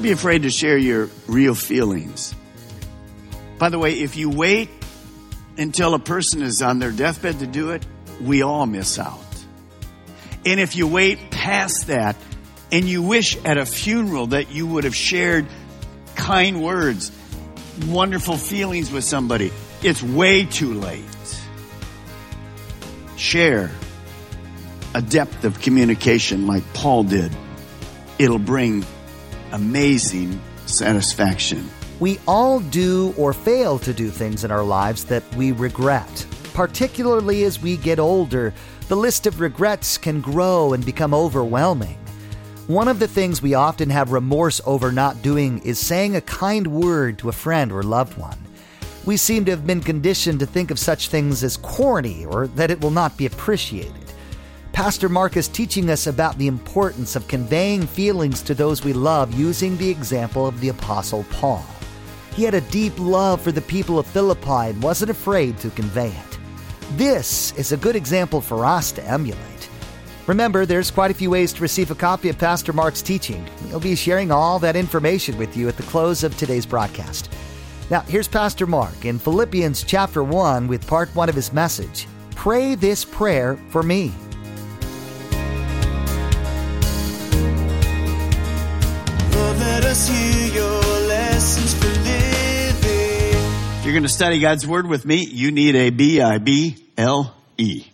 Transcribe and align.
Don't 0.00 0.06
be 0.06 0.12
afraid 0.12 0.44
to 0.44 0.50
share 0.50 0.78
your 0.78 1.10
real 1.26 1.54
feelings. 1.54 2.34
By 3.58 3.68
the 3.68 3.78
way, 3.78 4.00
if 4.00 4.16
you 4.16 4.30
wait 4.30 4.70
until 5.58 5.92
a 5.92 5.98
person 5.98 6.40
is 6.40 6.62
on 6.62 6.78
their 6.78 6.90
deathbed 6.90 7.40
to 7.40 7.46
do 7.46 7.72
it, 7.72 7.84
we 8.18 8.40
all 8.40 8.64
miss 8.64 8.98
out. 8.98 9.20
And 10.46 10.58
if 10.58 10.74
you 10.74 10.86
wait 10.86 11.30
past 11.30 11.88
that 11.88 12.16
and 12.72 12.88
you 12.88 13.02
wish 13.02 13.36
at 13.44 13.58
a 13.58 13.66
funeral 13.66 14.28
that 14.28 14.50
you 14.50 14.66
would 14.66 14.84
have 14.84 14.96
shared 14.96 15.44
kind 16.14 16.62
words, 16.62 17.12
wonderful 17.86 18.38
feelings 18.38 18.90
with 18.90 19.04
somebody, 19.04 19.52
it's 19.82 20.02
way 20.02 20.46
too 20.46 20.72
late. 20.80 21.04
Share 23.16 23.70
a 24.94 25.02
depth 25.02 25.44
of 25.44 25.60
communication 25.60 26.46
like 26.46 26.64
Paul 26.72 27.04
did. 27.04 27.36
It'll 28.18 28.38
bring 28.38 28.86
amazing 29.52 30.40
satisfaction. 30.66 31.68
We 31.98 32.18
all 32.26 32.60
do 32.60 33.14
or 33.18 33.32
fail 33.32 33.78
to 33.80 33.92
do 33.92 34.08
things 34.08 34.44
in 34.44 34.50
our 34.50 34.64
lives 34.64 35.04
that 35.04 35.22
we 35.34 35.52
regret. 35.52 36.26
Particularly 36.54 37.44
as 37.44 37.60
we 37.60 37.76
get 37.76 37.98
older, 37.98 38.54
the 38.88 38.96
list 38.96 39.26
of 39.26 39.40
regrets 39.40 39.98
can 39.98 40.20
grow 40.20 40.72
and 40.72 40.84
become 40.84 41.14
overwhelming. 41.14 41.98
One 42.66 42.88
of 42.88 43.00
the 43.00 43.08
things 43.08 43.42
we 43.42 43.54
often 43.54 43.90
have 43.90 44.12
remorse 44.12 44.60
over 44.64 44.92
not 44.92 45.22
doing 45.22 45.58
is 45.62 45.78
saying 45.78 46.16
a 46.16 46.20
kind 46.20 46.66
word 46.66 47.18
to 47.18 47.28
a 47.28 47.32
friend 47.32 47.72
or 47.72 47.82
loved 47.82 48.16
one. 48.16 48.38
We 49.04 49.16
seem 49.16 49.44
to 49.46 49.50
have 49.50 49.66
been 49.66 49.80
conditioned 49.80 50.40
to 50.40 50.46
think 50.46 50.70
of 50.70 50.78
such 50.78 51.08
things 51.08 51.42
as 51.42 51.56
corny 51.56 52.24
or 52.24 52.46
that 52.48 52.70
it 52.70 52.80
will 52.80 52.90
not 52.90 53.16
be 53.16 53.26
appreciated. 53.26 53.99
Pastor 54.82 55.10
Mark 55.10 55.36
is 55.36 55.46
teaching 55.46 55.90
us 55.90 56.06
about 56.06 56.38
the 56.38 56.46
importance 56.46 57.14
of 57.14 57.28
conveying 57.28 57.86
feelings 57.86 58.40
to 58.40 58.54
those 58.54 58.82
we 58.82 58.94
love 58.94 59.38
using 59.38 59.76
the 59.76 59.90
example 59.90 60.46
of 60.46 60.58
the 60.58 60.70
Apostle 60.70 61.22
Paul. 61.30 61.62
He 62.34 62.44
had 62.44 62.54
a 62.54 62.62
deep 62.62 62.94
love 62.98 63.42
for 63.42 63.52
the 63.52 63.60
people 63.60 63.98
of 63.98 64.06
Philippi 64.06 64.70
and 64.70 64.82
wasn't 64.82 65.10
afraid 65.10 65.58
to 65.58 65.68
convey 65.68 66.08
it. 66.08 66.38
This 66.92 67.52
is 67.58 67.72
a 67.72 67.76
good 67.76 67.94
example 67.94 68.40
for 68.40 68.64
us 68.64 68.90
to 68.92 69.04
emulate. 69.04 69.68
Remember, 70.26 70.64
there's 70.64 70.90
quite 70.90 71.10
a 71.10 71.14
few 71.14 71.28
ways 71.28 71.52
to 71.52 71.60
receive 71.60 71.90
a 71.90 71.94
copy 71.94 72.30
of 72.30 72.38
Pastor 72.38 72.72
Mark's 72.72 73.02
teaching. 73.02 73.46
He'll 73.68 73.80
be 73.80 73.94
sharing 73.94 74.30
all 74.30 74.58
that 74.60 74.76
information 74.76 75.36
with 75.36 75.58
you 75.58 75.68
at 75.68 75.76
the 75.76 75.82
close 75.82 76.24
of 76.24 76.38
today's 76.38 76.64
broadcast. 76.64 77.30
Now, 77.90 78.00
here's 78.00 78.28
Pastor 78.28 78.66
Mark 78.66 79.04
in 79.04 79.18
Philippians 79.18 79.84
chapter 79.84 80.24
1 80.24 80.66
with 80.68 80.86
part 80.86 81.14
1 81.14 81.28
of 81.28 81.34
his 81.34 81.52
message 81.52 82.06
Pray 82.34 82.74
this 82.74 83.04
prayer 83.04 83.58
for 83.68 83.82
me. 83.82 84.10
You're 93.90 93.98
going 93.98 94.04
to 94.04 94.08
study 94.08 94.38
God's 94.38 94.64
Word 94.68 94.86
with 94.86 95.04
me, 95.04 95.26
you 95.26 95.50
need 95.50 95.74
a 95.74 95.90
B 95.90 96.20
I 96.20 96.38
B 96.38 96.76
L 96.96 97.34
E. 97.58 97.86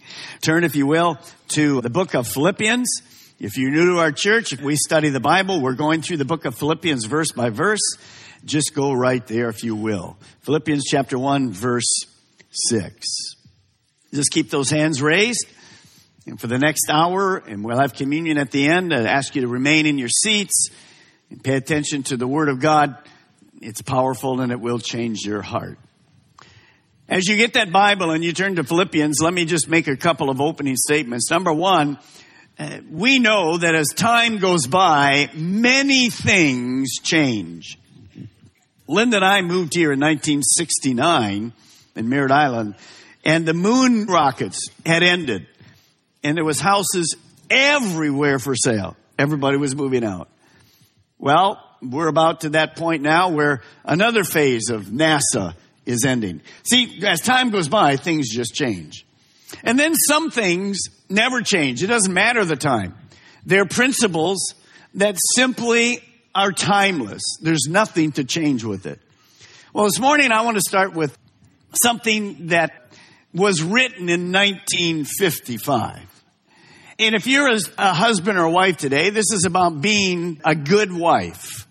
Turn, 0.43 0.63
if 0.63 0.77
you 0.77 0.87
will, 0.87 1.19
to 1.55 1.81
the 1.81 1.89
book 1.89 2.13
of 2.13 2.29
Philippians. 2.29 3.01
If 3.41 3.57
you're 3.57 3.71
new 3.71 3.95
to 3.95 4.01
our 4.01 4.13
church, 4.13 4.53
if 4.53 4.61
we 4.61 4.77
study 4.77 5.09
the 5.09 5.21
Bible, 5.21 5.63
we're 5.63 5.73
going 5.73 6.03
through 6.03 6.19
the 6.19 6.27
book 6.27 6.45
of 6.45 6.55
Philippians 6.55 7.07
verse 7.07 7.33
by 7.33 7.49
verse. 7.49 7.81
Just 8.45 8.75
go 8.75 8.93
right 8.93 9.27
there, 9.27 9.49
if 9.49 9.65
you 9.65 9.75
will. 9.75 10.19
Philippians 10.43 10.85
chapter 10.85 11.19
1, 11.19 11.53
verse 11.53 12.05
6. 12.51 13.07
Just 14.13 14.31
keep 14.33 14.51
those 14.51 14.69
hands 14.69 15.01
raised. 15.01 15.47
And 16.27 16.39
for 16.39 16.47
the 16.47 16.59
next 16.59 16.91
hour, 16.91 17.39
and 17.39 17.65
we'll 17.65 17.81
have 17.81 17.95
communion 17.95 18.37
at 18.37 18.51
the 18.51 18.69
end, 18.69 18.93
I 18.93 19.05
ask 19.05 19.35
you 19.35 19.41
to 19.41 19.49
remain 19.49 19.87
in 19.87 19.97
your 19.97 20.11
seats 20.11 20.69
and 21.31 21.43
pay 21.43 21.57
attention 21.57 22.03
to 22.03 22.19
the 22.19 22.29
Word 22.29 22.51
of 22.51 22.61
God. 22.61 22.99
It's 23.63 23.81
powerful 23.81 24.43
and 24.43 24.53
it 24.53 24.61
will 24.61 24.79
change 24.79 25.21
your 25.25 25.41
heart. 25.41 25.79
As 27.09 27.29
you 27.29 27.37
get 27.37 27.53
that 27.53 27.71
Bible 27.71 28.11
and 28.11 28.25
you 28.25 28.33
turn 28.33 28.57
to 28.57 28.65
Philippians, 28.65 29.21
let 29.21 29.33
me 29.33 29.45
just 29.45 29.69
make 29.69 29.87
a 29.87 29.97
couple 29.97 30.29
of 30.29 30.41
opening 30.41 30.77
statements. 30.77 31.31
Number 31.31 31.53
one, 31.53 31.99
uh, 32.59 32.79
we 32.91 33.21
know 33.21 33.59
that 33.59 33.77
as 33.77 33.89
time 33.95 34.39
goes 34.39 34.67
by, 34.67 35.31
many 35.33 36.11
things 36.11 36.95
change. 37.01 37.79
Linda 38.89 39.17
and 39.17 39.25
I 39.25 39.43
moved 39.43 39.75
here 39.75 39.93
in 39.93 40.01
1969 40.01 41.53
in 41.95 42.09
Merritt 42.09 42.33
Island, 42.33 42.75
and 43.25 43.47
the 43.47 43.55
moon 43.55 44.07
rockets 44.07 44.69
had 44.85 45.05
ended, 45.05 45.47
and 46.25 46.37
there 46.37 46.45
was 46.45 46.61
houses 46.61 47.15
everywhere 47.49 48.41
for 48.41 48.57
sale. 48.57 48.97
Everybody 49.17 49.59
was 49.59 49.77
moving 49.77 50.03
out. 50.03 50.29
Well, 51.19 51.63
we're 51.81 52.09
about 52.09 52.41
to 52.41 52.51
that 52.51 52.75
point 52.77 53.03
now 53.03 53.31
where 53.31 53.63
another 53.85 54.25
phase 54.25 54.71
of 54.71 54.87
NASA 54.87 55.55
is 55.87 56.05
ending. 56.05 56.43
See, 56.65 57.07
as 57.07 57.21
time 57.21 57.51
goes 57.51 57.69
by, 57.69 57.97
things 57.97 58.29
just 58.29 58.55
change. 58.55 59.07
And 59.63 59.79
then 59.79 59.95
some 59.95 60.31
things 60.31 60.81
never 61.09 61.41
change. 61.41 61.83
It 61.83 61.87
doesn't 61.87 62.13
matter 62.13 62.45
the 62.45 62.57
time. 62.57 62.95
They're 63.45 63.65
principles 63.65 64.55
that 64.95 65.17
simply 65.35 66.01
are 66.35 66.53
timeless. 66.53 67.23
There's 67.41 67.67
nothing 67.69 68.13
to 68.13 68.25
change 68.25 68.65
with 68.65 68.87
it. 68.87 69.01
Well, 69.73 69.85
this 69.85 70.01
morning 70.01 70.33
I 70.33 70.43
want 70.43 70.57
to 70.57 70.63
start 70.63 70.95
with 70.95 71.17
something 71.83 72.49
that 72.49 72.91
was 73.33 73.63
written 73.63 74.09
in 74.09 74.33
1955. 74.33 76.01
And 76.99 77.15
if 77.15 77.27
you're 77.27 77.49
a, 77.49 77.59
a 77.79 77.93
husband 77.93 78.39
or 78.39 78.45
a 78.45 78.51
wife 78.51 78.79
today, 78.79 79.11
this 79.11 79.31
is 79.33 79.45
about 79.45 79.81
being 79.81 80.41
a 80.45 80.55
good 80.55 80.93
wife. 80.93 81.67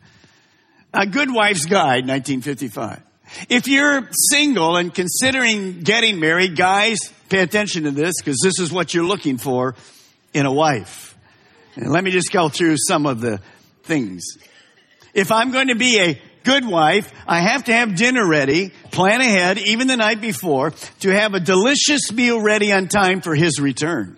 A 0.94 1.06
Good 1.06 1.34
Wife's 1.34 1.66
Guide, 1.66 2.08
1955. 2.08 3.02
If 3.50 3.68
you're 3.68 4.10
single 4.30 4.78
and 4.78 4.94
considering 4.94 5.82
getting 5.82 6.20
married, 6.20 6.56
guys, 6.56 7.00
pay 7.30 7.40
attention 7.40 7.84
to 7.84 7.92
this 7.92 8.16
because 8.20 8.40
this 8.44 8.60
is 8.60 8.72
what 8.72 8.94
you're 8.94 9.06
looking 9.06 9.38
for 9.38 9.76
in 10.34 10.46
a 10.46 10.54
wife. 10.54 11.18
And 11.76 11.92
let 11.92 12.04
me 12.04 12.12
just 12.12 12.32
go 12.32 12.50
through 12.50 12.76
some 12.78 13.06
of 13.06 13.22
the 13.22 13.40
things. 13.84 14.24
If 15.14 15.32
I'm 15.32 15.52
going 15.52 15.70
to 15.70 15.76
be 15.76 16.00
a 16.00 16.22
good 16.44 16.66
wife, 16.66 17.12
I 17.28 17.40
have 17.40 17.66
to 17.66 17.74
have 17.74 17.96
dinner 17.96 18.26
ready, 18.28 18.72
plan 18.92 19.22
ahead, 19.22 19.58
even 19.58 19.88
the 19.88 19.98
night 19.98 20.22
before, 20.22 20.72
to 21.02 21.10
have 21.10 21.34
a 21.34 21.40
delicious 21.40 22.12
meal 22.12 22.40
ready 22.40 22.72
on 22.72 22.88
time 22.88 23.22
for 23.22 23.36
his 23.36 23.60
return. 23.60 24.18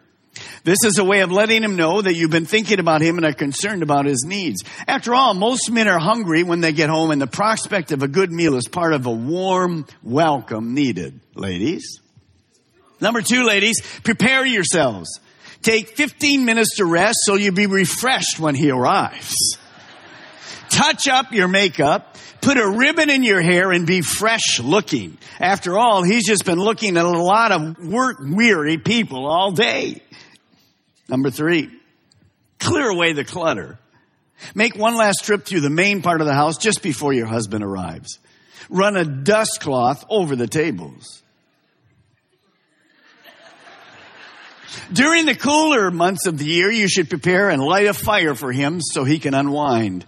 This 0.63 0.84
is 0.84 0.97
a 0.97 1.03
way 1.03 1.22
of 1.22 1.31
letting 1.31 1.63
him 1.63 1.75
know 1.75 2.01
that 2.01 2.13
you've 2.13 2.31
been 2.31 2.45
thinking 2.45 2.79
about 2.79 3.01
him 3.01 3.18
and 3.18 3.25
are 3.25 3.34
concerned 3.34 3.84
about 3.84 4.06
his 4.06 4.25
needs. 4.28 4.63
After 4.88 5.13
all, 5.13 5.34
most 5.34 5.72
men 5.72 5.88
are 5.88 6.00
hungry 6.00 6.44
when 6.44 6.62
they 6.62 6.72
get 6.72 6.90
home 6.90 7.12
and 7.12 7.22
the 7.22 7.28
prospect 7.28 7.92
of 7.92 8.04
a 8.04 8.07
good 8.07 8.31
meal 8.31 8.56
is 8.56 8.68
part 8.68 8.94
of 8.94 9.06
a 9.06 9.12
warm 9.12 9.86
welcome 10.04 10.74
needed. 10.74 11.19
Ladies. 11.36 12.01
Number 13.00 13.21
two, 13.21 13.45
ladies, 13.45 13.81
prepare 14.04 14.45
yourselves. 14.45 15.19
Take 15.62 15.89
15 15.89 16.45
minutes 16.45 16.77
to 16.77 16.86
rest 16.86 17.19
so 17.24 17.36
you'll 17.36 17.53
be 17.53 17.68
refreshed 17.68 18.39
when 18.39 18.56
he 18.56 18.71
arrives. 18.71 19.57
Touch 20.69 21.07
up 21.07 21.31
your 21.31 21.48
makeup, 21.48 22.18
put 22.42 22.57
a 22.57 22.68
ribbon 22.68 23.10
in 23.10 23.24
your 23.24 23.42
hair 23.42 23.71
and 23.71 23.88
be 23.88 24.01
fresh 24.01 24.60
looking. 24.60 25.18
After 25.39 25.77
all, 25.77 26.03
he's 26.03 26.25
just 26.27 26.45
been 26.45 26.60
looking 26.60 26.98
at 26.98 27.06
a 27.06 27.10
lot 27.10 27.51
of 27.51 27.77
work 27.80 28.18
weary 28.19 28.77
people 28.77 29.25
all 29.25 29.51
day. 29.51 30.01
Number 31.09 31.30
three, 31.30 31.69
clear 32.59 32.89
away 32.89 33.13
the 33.13 33.24
clutter. 33.24 33.80
Make 34.54 34.75
one 34.75 34.95
last 34.95 35.24
trip 35.24 35.45
through 35.45 35.62
the 35.62 35.69
main 35.69 36.01
part 36.01 36.21
of 36.21 36.27
the 36.27 36.33
house 36.33 36.57
just 36.57 36.83
before 36.83 37.13
your 37.13 37.25
husband 37.25 37.63
arrives. 37.63 38.19
Run 38.69 38.98
a 38.98 39.06
dust 39.06 39.59
cloth 39.62 40.06
over 40.09 40.36
the 40.36 40.48
tables. 40.48 41.24
During 44.92 45.25
the 45.25 45.36
cooler 45.36 45.92
months 45.92 46.27
of 46.27 46.38
the 46.38 46.45
year, 46.45 46.69
you 46.69 46.88
should 46.88 47.10
prepare 47.10 47.50
and 47.50 47.62
light 47.62 47.88
a 47.88 47.94
fire 47.94 48.36
for 48.36 48.51
him 48.51 48.80
so 48.81 49.03
he 49.03 49.19
can 49.19 49.33
unwind. 49.33 50.06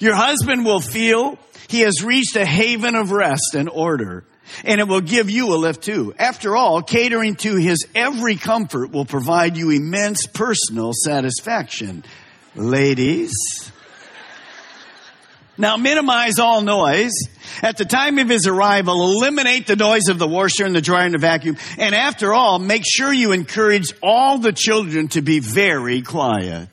Your 0.00 0.14
husband 0.14 0.64
will 0.64 0.80
feel 0.80 1.38
he 1.68 1.80
has 1.80 2.02
reached 2.02 2.36
a 2.36 2.44
haven 2.44 2.94
of 2.94 3.12
rest 3.12 3.54
and 3.54 3.68
order. 3.68 4.24
And 4.64 4.80
it 4.80 4.88
will 4.88 5.00
give 5.00 5.30
you 5.30 5.54
a 5.54 5.56
lift 5.56 5.82
too. 5.82 6.14
After 6.18 6.56
all, 6.56 6.82
catering 6.82 7.36
to 7.36 7.56
his 7.56 7.86
every 7.94 8.36
comfort 8.36 8.90
will 8.90 9.04
provide 9.04 9.56
you 9.56 9.70
immense 9.70 10.26
personal 10.26 10.92
satisfaction. 10.92 12.04
Ladies. 12.54 13.32
Now 15.56 15.76
minimize 15.76 16.38
all 16.38 16.62
noise. 16.62 17.12
At 17.62 17.76
the 17.76 17.84
time 17.84 18.18
of 18.18 18.28
his 18.28 18.46
arrival, 18.46 19.02
eliminate 19.02 19.66
the 19.66 19.76
noise 19.76 20.08
of 20.08 20.18
the 20.18 20.26
washer 20.26 20.64
and 20.64 20.74
the 20.74 20.80
dryer 20.80 21.04
and 21.04 21.14
the 21.14 21.18
vacuum. 21.18 21.56
And 21.78 21.94
after 21.94 22.34
all, 22.34 22.58
make 22.58 22.82
sure 22.84 23.12
you 23.12 23.32
encourage 23.32 23.92
all 24.02 24.38
the 24.38 24.52
children 24.52 25.08
to 25.08 25.22
be 25.22 25.38
very 25.38 26.02
quiet. 26.02 26.68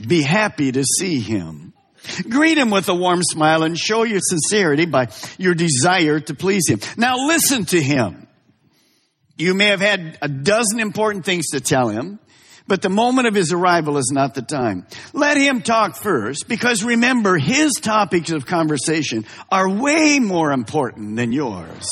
Be 0.00 0.22
happy 0.22 0.72
to 0.72 0.84
see 0.84 1.20
him. 1.20 1.67
Greet 2.28 2.58
him 2.58 2.70
with 2.70 2.88
a 2.88 2.94
warm 2.94 3.22
smile 3.22 3.62
and 3.62 3.78
show 3.78 4.04
your 4.04 4.20
sincerity 4.20 4.86
by 4.86 5.08
your 5.38 5.54
desire 5.54 6.20
to 6.20 6.34
please 6.34 6.68
him. 6.68 6.80
Now 6.96 7.26
listen 7.26 7.64
to 7.66 7.80
him. 7.80 8.26
You 9.36 9.54
may 9.54 9.66
have 9.66 9.80
had 9.80 10.18
a 10.20 10.28
dozen 10.28 10.80
important 10.80 11.24
things 11.24 11.50
to 11.50 11.60
tell 11.60 11.88
him, 11.88 12.18
but 12.66 12.82
the 12.82 12.88
moment 12.90 13.28
of 13.28 13.34
his 13.34 13.52
arrival 13.52 13.96
is 13.96 14.10
not 14.12 14.34
the 14.34 14.42
time. 14.42 14.86
Let 15.12 15.36
him 15.36 15.62
talk 15.62 15.96
first, 15.96 16.48
because 16.48 16.84
remember, 16.84 17.38
his 17.38 17.72
topics 17.74 18.30
of 18.30 18.46
conversation 18.46 19.26
are 19.50 19.68
way 19.68 20.18
more 20.18 20.52
important 20.52 21.16
than 21.16 21.32
yours. 21.32 21.86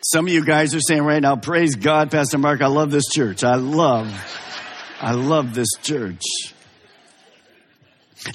Some 0.00 0.26
of 0.26 0.32
you 0.32 0.42
guys 0.42 0.74
are 0.74 0.80
saying 0.80 1.02
right 1.02 1.20
now, 1.20 1.36
praise 1.36 1.74
God, 1.74 2.10
Pastor 2.10 2.38
Mark, 2.38 2.62
I 2.62 2.68
love 2.68 2.90
this 2.90 3.08
church. 3.12 3.44
I 3.44 3.56
love 3.56 4.08
I 5.00 5.12
love 5.12 5.54
this 5.54 5.68
church. 5.82 6.22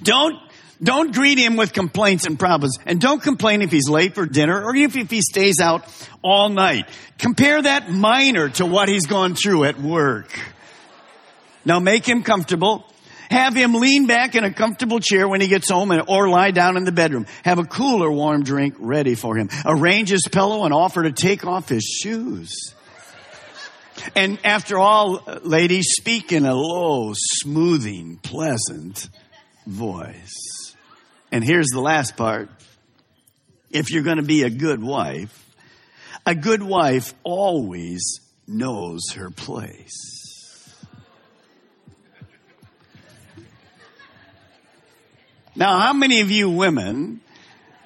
Don't, 0.01 0.39
don't 0.81 1.13
greet 1.13 1.37
him 1.37 1.57
with 1.57 1.73
complaints 1.73 2.25
and 2.25 2.39
problems. 2.39 2.77
And 2.85 3.01
don't 3.01 3.21
complain 3.21 3.61
if 3.61 3.71
he's 3.71 3.89
late 3.89 4.15
for 4.15 4.25
dinner 4.25 4.63
or 4.63 4.75
if, 4.75 4.95
if 4.95 5.09
he 5.09 5.21
stays 5.21 5.59
out 5.59 5.85
all 6.21 6.49
night. 6.49 6.87
Compare 7.17 7.63
that 7.63 7.89
minor 7.89 8.49
to 8.49 8.65
what 8.65 8.87
he's 8.87 9.05
gone 9.05 9.35
through 9.35 9.65
at 9.65 9.79
work. 9.79 10.27
Now 11.65 11.79
make 11.79 12.07
him 12.07 12.23
comfortable. 12.23 12.85
Have 13.29 13.55
him 13.55 13.73
lean 13.73 14.05
back 14.05 14.35
in 14.35 14.43
a 14.43 14.53
comfortable 14.53 14.99
chair 14.99 15.27
when 15.27 15.41
he 15.41 15.47
gets 15.47 15.69
home 15.69 15.91
and, 15.91 16.03
or 16.07 16.29
lie 16.29 16.51
down 16.51 16.77
in 16.77 16.83
the 16.83 16.91
bedroom. 16.91 17.25
Have 17.43 17.57
a 17.57 17.63
cooler 17.63 18.11
warm 18.11 18.43
drink 18.43 18.75
ready 18.77 19.15
for 19.15 19.35
him. 19.35 19.49
Arrange 19.65 20.09
his 20.09 20.27
pillow 20.31 20.65
and 20.65 20.73
offer 20.73 21.03
to 21.03 21.11
take 21.11 21.45
off 21.45 21.67
his 21.67 21.83
shoes. 21.83 22.73
And 24.15 24.39
after 24.45 24.77
all, 24.77 25.23
ladies, 25.43 25.87
speak 25.91 26.31
in 26.31 26.45
a 26.45 26.53
low, 26.53 27.13
smoothing, 27.15 28.17
pleasant 28.17 29.09
voice. 29.65 30.75
And 31.31 31.43
here's 31.43 31.67
the 31.67 31.81
last 31.81 32.15
part. 32.15 32.49
If 33.71 33.91
you're 33.91 34.03
going 34.03 34.17
to 34.17 34.23
be 34.23 34.43
a 34.43 34.49
good 34.49 34.83
wife, 34.83 35.39
a 36.25 36.35
good 36.35 36.61
wife 36.61 37.13
always 37.23 38.19
knows 38.47 39.11
her 39.15 39.29
place. 39.29 40.13
Now, 45.55 45.79
how 45.79 45.93
many 45.93 46.21
of 46.21 46.31
you 46.31 46.49
women 46.49 47.21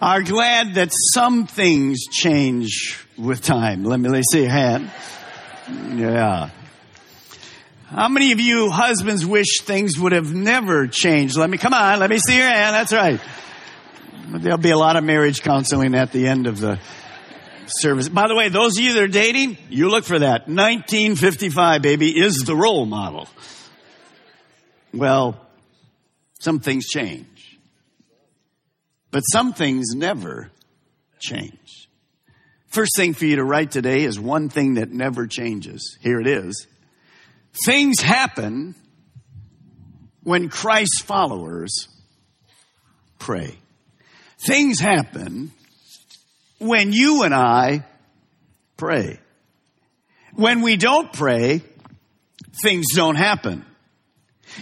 are 0.02 0.22
glad 0.22 0.76
that 0.76 0.90
some 1.14 1.48
things 1.48 2.06
change 2.10 3.06
with 3.18 3.42
time? 3.42 3.84
Let 3.84 4.00
me, 4.00 4.10
let 4.10 4.20
me 4.20 4.24
see 4.32 4.42
your 4.42 4.52
hand. 4.52 4.90
Yeah. 5.70 6.50
How 7.88 8.10
many 8.10 8.32
of 8.32 8.40
you 8.40 8.70
husbands 8.70 9.26
wish 9.26 9.62
things 9.62 9.98
would 9.98 10.12
have 10.12 10.34
never 10.34 10.88
changed? 10.88 11.38
Let 11.38 11.50
me, 11.50 11.58
come 11.58 11.74
on, 11.74 12.00
let 12.00 12.10
me 12.10 12.20
see 12.20 12.36
your 12.38 12.48
hand. 12.48 12.76
That's 12.76 12.94
right. 12.94 13.20
There'll 14.28 14.58
be 14.58 14.72
a 14.72 14.78
lot 14.78 14.98
of 14.98 15.04
marriage 15.04 15.42
counseling 15.42 15.96
at 15.96 16.12
the 16.12 16.28
end 16.28 16.48
of 16.48 16.60
the 16.60 16.80
service. 17.68 18.10
By 18.10 18.28
the 18.28 18.36
way, 18.36 18.50
those 18.50 18.78
of 18.78 18.84
you 18.84 18.94
that 18.94 19.04
are 19.04 19.08
dating, 19.08 19.58
you 19.70 19.90
look 19.90 20.04
for 20.04 20.20
that. 20.20 20.48
1955, 20.48 21.82
baby, 21.82 22.18
is 22.18 22.40
the 22.40 22.56
role 22.56 22.86
model. 22.86 23.28
Well, 24.94 25.40
some 26.40 26.60
things 26.60 26.88
change. 26.88 27.58
But 29.12 29.22
some 29.22 29.54
things 29.54 29.96
never 29.96 30.52
change. 31.20 31.87
First 32.78 32.96
thing 32.96 33.16
for 33.16 33.26
you 33.26 33.38
to 33.38 33.44
write 33.44 33.72
today 33.72 34.04
is 34.04 34.20
one 34.20 34.50
thing 34.50 34.76
that 34.76 34.92
never 34.92 35.26
changes. 35.26 35.98
Here 36.00 36.22
it 36.22 36.28
is. 36.28 36.68
Things 37.66 38.00
happen 38.00 38.76
when 40.22 40.50
Christ's 40.50 41.02
followers 41.02 41.88
pray. 43.18 43.58
Things 44.46 44.80
happen 44.80 45.52
when 46.60 46.94
you 46.94 47.24
and 47.24 47.34
I 47.34 47.84
pray. 48.78 49.22
When 50.36 50.62
we 50.62 50.78
don't 50.78 51.12
pray, 51.12 51.64
things 52.62 52.86
don't 52.94 53.16
happen. 53.16 53.66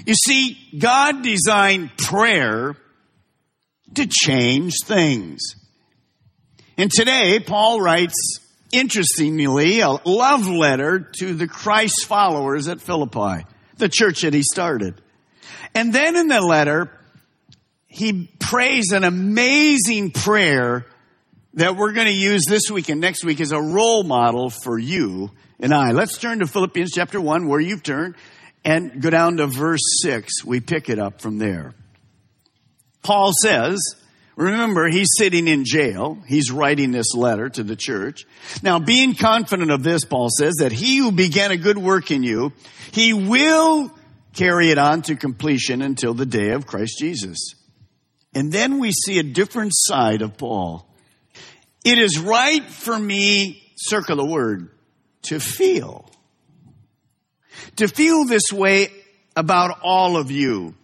You 0.05 0.13
see, 0.13 0.57
God 0.79 1.21
designed 1.21 1.97
prayer 1.97 2.77
to 3.95 4.07
change 4.07 4.75
things. 4.85 5.41
And 6.77 6.91
today, 6.91 7.39
Paul 7.39 7.79
writes, 7.79 8.39
interestingly, 8.71 9.79
a 9.79 9.89
love 9.89 10.47
letter 10.47 10.99
to 11.19 11.33
the 11.33 11.47
Christ 11.47 12.05
followers 12.05 12.67
at 12.67 12.81
Philippi, 12.81 13.45
the 13.77 13.89
church 13.89 14.21
that 14.21 14.33
he 14.33 14.43
started. 14.43 15.01
And 15.73 15.93
then 15.93 16.15
in 16.15 16.27
the 16.27 16.41
letter, 16.41 16.91
he 17.87 18.29
prays 18.39 18.91
an 18.91 19.03
amazing 19.03 20.11
prayer 20.11 20.85
that 21.53 21.77
we're 21.77 21.93
going 21.93 22.07
to 22.07 22.13
use 22.13 22.43
this 22.47 22.69
week 22.69 22.89
and 22.89 22.99
next 22.99 23.23
week 23.23 23.39
as 23.39 23.53
a 23.53 23.61
role 23.61 24.03
model 24.03 24.49
for 24.49 24.77
you 24.77 25.31
and 25.59 25.73
I. 25.73 25.91
Let's 25.91 26.17
turn 26.17 26.39
to 26.39 26.47
Philippians 26.47 26.91
chapter 26.91 27.21
1, 27.21 27.47
where 27.47 27.61
you've 27.61 27.83
turned, 27.83 28.15
and 28.65 29.01
go 29.01 29.09
down 29.09 29.37
to 29.37 29.47
verse 29.47 30.01
6. 30.01 30.43
We 30.43 30.59
pick 30.59 30.89
it 30.89 30.99
up 30.99 31.21
from 31.21 31.37
there. 31.37 31.73
Paul 33.01 33.31
says, 33.41 33.79
Remember, 34.35 34.89
he's 34.89 35.07
sitting 35.17 35.47
in 35.47 35.63
jail. 35.63 36.17
He's 36.27 36.51
writing 36.51 36.91
this 36.91 37.15
letter 37.15 37.49
to 37.49 37.63
the 37.63 37.77
church. 37.77 38.25
Now, 38.61 38.79
being 38.79 39.15
confident 39.15 39.71
of 39.71 39.81
this, 39.81 40.03
Paul 40.03 40.27
says 40.29 40.55
that 40.59 40.73
he 40.73 40.97
who 40.97 41.11
began 41.11 41.51
a 41.51 41.57
good 41.57 41.77
work 41.77 42.11
in 42.11 42.21
you, 42.21 42.51
he 42.91 43.13
will 43.13 43.91
carry 44.33 44.71
it 44.71 44.77
on 44.77 45.01
to 45.03 45.15
completion 45.15 45.81
until 45.81 46.13
the 46.13 46.25
day 46.25 46.49
of 46.49 46.67
Christ 46.67 46.97
Jesus. 46.99 47.55
And 48.33 48.51
then 48.51 48.79
we 48.79 48.91
see 48.91 49.19
a 49.19 49.23
different 49.23 49.71
side 49.73 50.21
of 50.21 50.37
Paul. 50.37 50.85
It 51.85 51.97
is 51.97 52.19
right 52.19 52.63
for 52.65 52.97
me, 52.97 53.63
circle 53.77 54.17
the 54.17 54.25
word, 54.25 54.69
to 55.23 55.39
feel. 55.39 56.09
To 57.77 57.87
feel 57.87 58.25
this 58.25 58.51
way 58.51 58.89
about 59.37 59.79
all 59.81 60.17
of 60.17 60.31
you, 60.31 60.75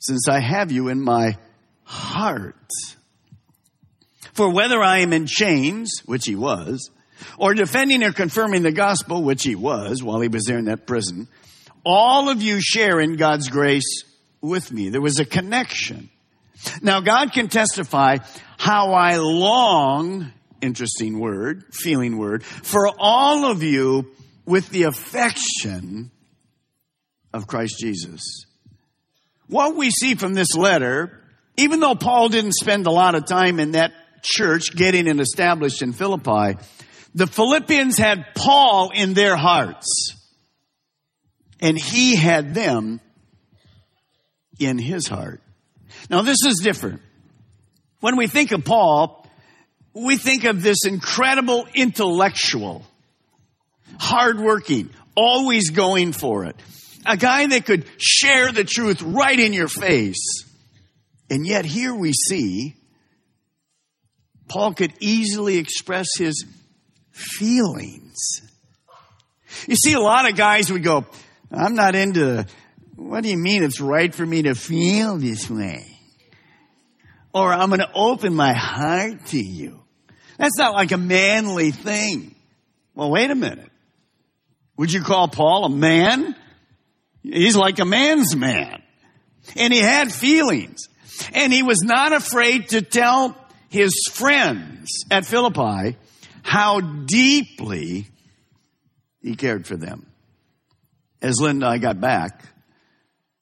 since 0.00 0.28
I 0.28 0.40
have 0.40 0.72
you 0.72 0.88
in 0.88 1.00
my 1.00 1.36
heart. 1.92 2.56
For 4.32 4.48
whether 4.48 4.82
I 4.82 4.98
am 4.98 5.12
in 5.12 5.26
chains, 5.26 6.00
which 6.06 6.24
he 6.24 6.34
was, 6.34 6.90
or 7.36 7.52
defending 7.52 8.02
or 8.02 8.12
confirming 8.12 8.62
the 8.62 8.72
gospel, 8.72 9.22
which 9.22 9.42
he 9.42 9.54
was 9.54 10.02
while 10.02 10.20
he 10.20 10.28
was 10.28 10.44
there 10.44 10.58
in 10.58 10.64
that 10.64 10.86
prison, 10.86 11.28
all 11.84 12.30
of 12.30 12.40
you 12.40 12.60
share 12.60 12.98
in 12.98 13.16
God's 13.16 13.48
grace 13.48 14.04
with 14.40 14.72
me. 14.72 14.88
There 14.88 15.02
was 15.02 15.20
a 15.20 15.26
connection. 15.26 16.08
Now 16.80 17.00
God 17.00 17.32
can 17.32 17.48
testify 17.48 18.18
how 18.56 18.94
I 18.94 19.16
long, 19.18 20.32
interesting 20.62 21.20
word, 21.20 21.64
feeling 21.72 22.16
word, 22.16 22.42
for 22.42 22.90
all 22.98 23.50
of 23.50 23.62
you 23.62 24.10
with 24.46 24.70
the 24.70 24.84
affection 24.84 26.10
of 27.34 27.46
Christ 27.46 27.76
Jesus. 27.78 28.46
What 29.48 29.76
we 29.76 29.90
see 29.90 30.14
from 30.14 30.32
this 30.32 30.54
letter 30.56 31.21
even 31.56 31.80
though 31.80 31.94
Paul 31.94 32.28
didn't 32.28 32.54
spend 32.54 32.86
a 32.86 32.90
lot 32.90 33.14
of 33.14 33.26
time 33.26 33.60
in 33.60 33.72
that 33.72 33.92
church 34.22 34.74
getting 34.74 35.06
it 35.06 35.20
established 35.20 35.82
in 35.82 35.92
Philippi, 35.92 36.58
the 37.14 37.26
Philippians 37.26 37.98
had 37.98 38.34
Paul 38.34 38.90
in 38.94 39.14
their 39.14 39.36
hearts. 39.36 40.16
And 41.60 41.78
he 41.78 42.16
had 42.16 42.54
them 42.54 43.00
in 44.58 44.78
his 44.78 45.06
heart. 45.06 45.40
Now 46.10 46.22
this 46.22 46.44
is 46.44 46.60
different. 46.62 47.00
When 48.00 48.16
we 48.16 48.26
think 48.26 48.50
of 48.50 48.64
Paul, 48.64 49.26
we 49.94 50.16
think 50.16 50.44
of 50.44 50.62
this 50.62 50.84
incredible 50.84 51.68
intellectual, 51.74 52.84
hardworking, 54.00 54.90
always 55.14 55.70
going 55.70 56.12
for 56.12 56.44
it. 56.46 56.56
A 57.06 57.16
guy 57.16 57.46
that 57.46 57.66
could 57.66 57.86
share 57.98 58.50
the 58.50 58.64
truth 58.64 59.02
right 59.02 59.38
in 59.38 59.52
your 59.52 59.68
face. 59.68 60.46
And 61.32 61.46
yet 61.46 61.64
here 61.64 61.94
we 61.94 62.12
see 62.12 62.76
Paul 64.48 64.74
could 64.74 64.92
easily 65.00 65.56
express 65.56 66.08
his 66.18 66.44
feelings. 67.10 68.42
You 69.66 69.76
see, 69.76 69.94
a 69.94 69.98
lot 69.98 70.28
of 70.28 70.36
guys 70.36 70.70
would 70.70 70.82
go, 70.82 71.06
I'm 71.50 71.74
not 71.74 71.94
into, 71.94 72.44
what 72.96 73.22
do 73.22 73.30
you 73.30 73.38
mean 73.38 73.62
it's 73.62 73.80
right 73.80 74.14
for 74.14 74.26
me 74.26 74.42
to 74.42 74.54
feel 74.54 75.16
this 75.16 75.48
way? 75.48 75.86
Or 77.32 77.50
I'm 77.50 77.70
going 77.70 77.80
to 77.80 77.90
open 77.94 78.34
my 78.34 78.52
heart 78.52 79.24
to 79.28 79.42
you. 79.42 79.82
That's 80.36 80.58
not 80.58 80.74
like 80.74 80.92
a 80.92 80.98
manly 80.98 81.70
thing. 81.70 82.34
Well, 82.94 83.10
wait 83.10 83.30
a 83.30 83.34
minute. 83.34 83.70
Would 84.76 84.92
you 84.92 85.00
call 85.00 85.28
Paul 85.28 85.64
a 85.64 85.70
man? 85.70 86.36
He's 87.22 87.56
like 87.56 87.78
a 87.78 87.86
man's 87.86 88.36
man. 88.36 88.82
And 89.56 89.72
he 89.72 89.78
had 89.78 90.12
feelings. 90.12 90.88
And 91.32 91.52
he 91.52 91.62
was 91.62 91.82
not 91.82 92.12
afraid 92.12 92.70
to 92.70 92.82
tell 92.82 93.36
his 93.68 93.92
friends 94.12 95.04
at 95.10 95.26
Philippi 95.26 95.96
how 96.42 96.80
deeply 96.80 98.06
he 99.20 99.36
cared 99.36 99.66
for 99.66 99.76
them. 99.76 100.06
As 101.20 101.40
Linda 101.40 101.66
and 101.66 101.74
I 101.74 101.78
got 101.78 102.00
back, 102.00 102.44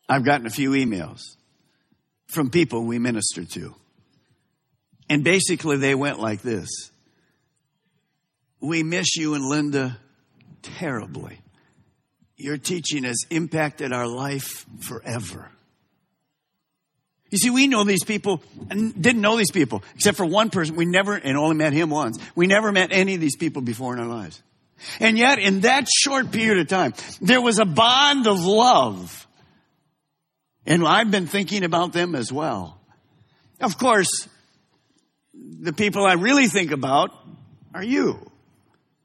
I've 0.09 0.25
gotten 0.25 0.47
a 0.47 0.51
few 0.51 0.73
emails 0.73 1.21
from 2.27 2.51
people 2.51 2.85
we 2.85 2.99
minister 2.99 3.45
to. 3.45 3.75
And 5.09 5.25
basically 5.25 5.79
they 5.79 5.95
went 5.95 6.21
like 6.21 6.43
this. 6.43 6.69
We 8.61 8.83
miss 8.83 9.17
you 9.17 9.35
and 9.35 9.45
Linda 9.45 9.99
terribly. 10.63 11.41
Your 12.37 12.59
teaching 12.59 13.05
has 13.05 13.25
impacted 13.31 13.93
our 13.93 14.07
life 14.07 14.67
forever. 14.81 15.51
You 17.31 17.39
see, 17.39 17.51
we 17.51 17.69
know 17.69 17.85
these 17.85 18.05
people 18.05 18.43
and 18.71 19.01
didn't 19.01 19.23
know 19.23 19.37
these 19.37 19.53
people 19.53 19.85
except 19.95 20.17
for 20.17 20.27
one 20.27 20.51
person. 20.51 20.75
We 20.77 20.85
never, 20.85 21.15
and 21.15 21.37
only 21.37 21.57
met 21.57 21.73
him 21.73 21.91
once. 21.91 22.19
We 22.35 22.47
never 22.47 22.73
met 22.73 22.91
any 22.93 23.15
of 23.15 23.21
these 23.21 23.37
people 23.37 23.63
before 23.63 23.95
in 23.95 24.01
our 24.01 24.09
lives. 24.09 24.43
And 24.99 25.17
yet 25.17 25.39
in 25.39 25.61
that 25.61 25.89
short 25.89 26.33
period 26.33 26.59
of 26.59 26.69
time, 26.69 26.95
there 27.21 27.41
was 27.41 27.59
a 27.59 27.65
bond 27.65 28.27
of 28.27 28.45
love. 28.45 29.27
And 30.67 30.87
I've 30.87 31.11
been 31.11 31.27
thinking 31.27 31.65
about 31.65 31.93
them 31.93 32.15
as 32.15 32.33
well. 32.33 32.81
Of 33.61 33.79
course, 33.79 34.29
the 35.35 35.73
people 35.73 36.05
I 36.05 36.15
really 36.15 36.49
think 36.49 36.71
about 36.73 37.13
are 37.75 37.85
you. 37.85 38.19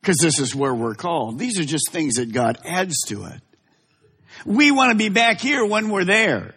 Because 0.02 0.18
this 0.18 0.40
is 0.40 0.56
where 0.56 0.74
we're 0.74 0.96
called. 0.96 1.40
These 1.40 1.60
are 1.60 1.66
just 1.66 1.92
things 1.92 2.16
that 2.16 2.32
God 2.32 2.60
adds 2.64 2.96
to 3.08 3.26
it. 3.26 3.42
We 4.46 4.72
want 4.72 4.92
to 4.92 4.98
be 4.98 5.10
back 5.10 5.40
here 5.40 5.66
when 5.66 5.90
we're 5.90 6.06
there. 6.06 6.54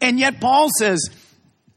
And 0.00 0.18
yet 0.18 0.40
Paul 0.40 0.68
says, 0.78 1.10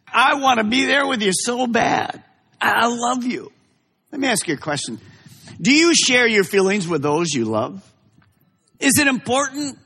I 0.07 0.35
want 0.35 0.59
to 0.59 0.63
be 0.63 0.85
there 0.85 1.07
with 1.07 1.21
you 1.21 1.31
so 1.33 1.67
bad. 1.67 2.23
I 2.61 2.87
love 2.87 3.23
you. 3.23 3.51
Let 4.11 4.21
me 4.21 4.27
ask 4.27 4.47
you 4.47 4.55
a 4.55 4.57
question. 4.57 4.99
Do 5.61 5.71
you 5.71 5.93
share 5.93 6.27
your 6.27 6.43
feelings 6.43 6.87
with 6.87 7.01
those 7.01 7.33
you 7.33 7.45
love? 7.45 7.85
Is 8.79 8.97
it 8.97 9.07
important 9.07 9.77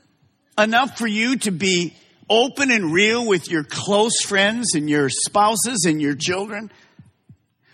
enough 0.56 0.98
for 0.98 1.06
you 1.06 1.36
to 1.38 1.50
be 1.50 1.94
open 2.30 2.70
and 2.70 2.92
real 2.92 3.26
with 3.26 3.50
your 3.50 3.64
close 3.64 4.22
friends 4.24 4.74
and 4.74 4.88
your 4.88 5.08
spouses 5.08 5.84
and 5.86 6.00
your 6.00 6.14
children? 6.14 6.70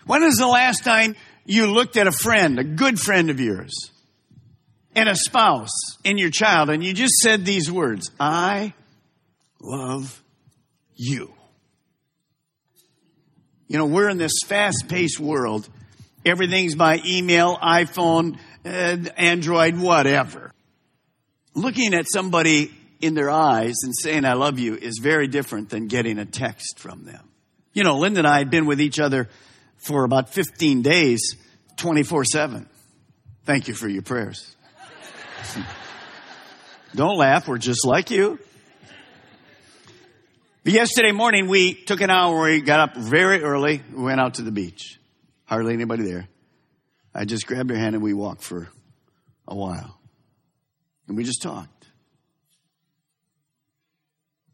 When 0.05 0.23
is 0.23 0.37
the 0.37 0.47
last 0.47 0.83
time 0.83 1.15
you 1.45 1.67
looked 1.67 1.95
at 1.95 2.07
a 2.07 2.11
friend, 2.11 2.59
a 2.59 2.63
good 2.63 2.99
friend 2.99 3.29
of 3.29 3.39
yours, 3.39 3.91
and 4.95 5.07
a 5.07 5.15
spouse 5.15 5.69
and 6.03 6.19
your 6.19 6.31
child, 6.31 6.69
and 6.69 6.83
you 6.83 6.93
just 6.93 7.13
said 7.17 7.45
these 7.45 7.71
words, 7.71 8.09
I 8.19 8.73
love 9.61 10.21
you. 11.01 11.33
You 13.67 13.77
know, 13.77 13.85
we're 13.85 14.09
in 14.09 14.17
this 14.17 14.33
fast 14.45 14.85
paced 14.87 15.19
world. 15.19 15.67
Everything's 16.25 16.75
by 16.75 17.01
email, 17.05 17.57
iPhone, 17.57 18.37
Android, 18.63 19.79
whatever. 19.79 20.53
Looking 21.55 21.93
at 21.93 22.05
somebody 22.11 22.71
in 22.99 23.15
their 23.15 23.31
eyes 23.31 23.75
and 23.83 23.93
saying, 23.97 24.25
I 24.25 24.33
love 24.33 24.59
you 24.59 24.75
is 24.75 24.99
very 25.01 25.27
different 25.27 25.69
than 25.69 25.87
getting 25.87 26.19
a 26.19 26.25
text 26.25 26.77
from 26.77 27.05
them. 27.05 27.29
You 27.73 27.83
know, 27.83 27.97
Linda 27.97 28.19
and 28.19 28.27
I 28.27 28.37
had 28.37 28.51
been 28.51 28.67
with 28.67 28.79
each 28.79 28.99
other 28.99 29.29
for 29.77 30.03
about 30.03 30.29
15 30.29 30.83
days, 30.83 31.35
24 31.77 32.25
7. 32.25 32.69
Thank 33.45 33.67
you 33.67 33.73
for 33.73 33.87
your 33.87 34.03
prayers. 34.03 34.55
Don't 36.95 37.17
laugh, 37.17 37.47
we're 37.47 37.57
just 37.57 37.87
like 37.87 38.11
you. 38.11 38.37
But 40.63 40.73
yesterday 40.73 41.11
morning, 41.11 41.47
we 41.47 41.73
took 41.73 42.01
an 42.01 42.11
hour, 42.11 42.43
we 42.43 42.61
got 42.61 42.79
up 42.79 42.95
very 42.95 43.41
early, 43.41 43.81
we 43.91 44.03
went 44.03 44.21
out 44.21 44.35
to 44.35 44.43
the 44.43 44.51
beach. 44.51 44.99
Hardly 45.45 45.73
anybody 45.73 46.03
there. 46.03 46.27
I 47.15 47.25
just 47.25 47.47
grabbed 47.47 47.71
her 47.71 47.75
hand 47.75 47.95
and 47.95 48.03
we 48.03 48.13
walked 48.13 48.43
for 48.43 48.69
a 49.47 49.55
while. 49.55 49.99
And 51.07 51.17
we 51.17 51.23
just 51.23 51.41
talked. 51.41 51.87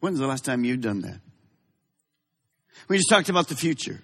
When's 0.00 0.18
the 0.18 0.26
last 0.26 0.44
time 0.44 0.64
you've 0.64 0.80
done 0.80 1.02
that? 1.02 1.20
We 2.88 2.96
just 2.96 3.10
talked 3.10 3.28
about 3.28 3.48
the 3.48 3.56
future. 3.56 4.00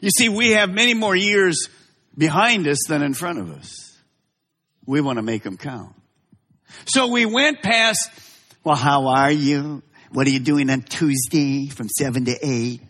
You 0.00 0.10
see, 0.10 0.28
we 0.30 0.50
have 0.50 0.70
many 0.70 0.94
more 0.94 1.14
years 1.14 1.68
behind 2.16 2.66
us 2.66 2.78
than 2.88 3.02
in 3.02 3.12
front 3.12 3.38
of 3.38 3.50
us. 3.50 3.94
We 4.86 5.00
want 5.00 5.18
to 5.18 5.22
make 5.22 5.42
them 5.42 5.58
count. 5.58 5.94
So 6.86 7.08
we 7.08 7.26
went 7.26 7.62
past, 7.62 8.08
well, 8.64 8.76
how 8.76 9.08
are 9.08 9.30
you? 9.30 9.82
What 10.12 10.26
are 10.26 10.30
you 10.30 10.40
doing 10.40 10.68
on 10.68 10.82
Tuesday 10.82 11.68
from 11.68 11.88
seven 11.88 12.26
to 12.26 12.36
eight? 12.42 12.82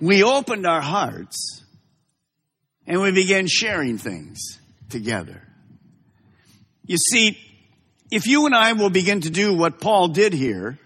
We 0.00 0.24
opened 0.24 0.66
our 0.66 0.80
hearts 0.80 1.62
and 2.84 3.00
we 3.00 3.12
began 3.12 3.46
sharing 3.46 3.96
things 3.96 4.40
together. 4.90 5.40
You 6.84 6.96
see, 6.98 7.38
if 8.10 8.26
you 8.26 8.46
and 8.46 8.56
I 8.56 8.72
will 8.72 8.90
begin 8.90 9.20
to 9.20 9.30
do 9.30 9.54
what 9.54 9.80
Paul 9.80 10.08
did 10.08 10.32
here, 10.32 10.80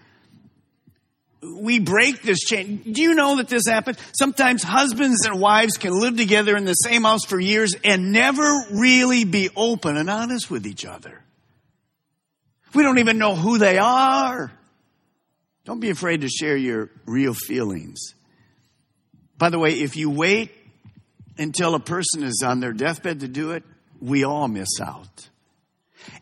we 1.41 1.79
break 1.79 2.21
this 2.21 2.41
chain. 2.41 2.83
Do 2.91 3.01
you 3.01 3.15
know 3.15 3.37
that 3.37 3.47
this 3.47 3.65
happens? 3.67 3.97
Sometimes 4.13 4.61
husbands 4.61 5.25
and 5.25 5.39
wives 5.39 5.77
can 5.77 5.99
live 5.99 6.17
together 6.17 6.55
in 6.55 6.65
the 6.65 6.73
same 6.75 7.03
house 7.03 7.25
for 7.25 7.39
years 7.39 7.75
and 7.83 8.11
never 8.11 8.47
really 8.71 9.25
be 9.25 9.49
open 9.55 9.97
and 9.97 10.07
honest 10.07 10.51
with 10.51 10.67
each 10.67 10.85
other. 10.85 11.23
We 12.75 12.83
don't 12.83 12.99
even 12.99 13.17
know 13.17 13.33
who 13.33 13.57
they 13.57 13.79
are. 13.79 14.51
Don't 15.67 15.81
be 15.81 15.89
afraid 15.89 16.21
to 16.21 16.29
share 16.29 16.55
your 16.55 16.89
real 17.05 17.33
feelings. 17.33 18.15
By 19.37 19.49
the 19.49 19.59
way, 19.59 19.81
if 19.81 19.97
you 19.97 20.09
wait 20.09 20.49
until 21.37 21.75
a 21.75 21.79
person 21.81 22.23
is 22.23 22.41
on 22.41 22.61
their 22.61 22.71
deathbed 22.71 23.19
to 23.19 23.27
do 23.27 23.51
it, 23.51 23.65
we 23.99 24.23
all 24.23 24.47
miss 24.47 24.79
out. 24.79 25.27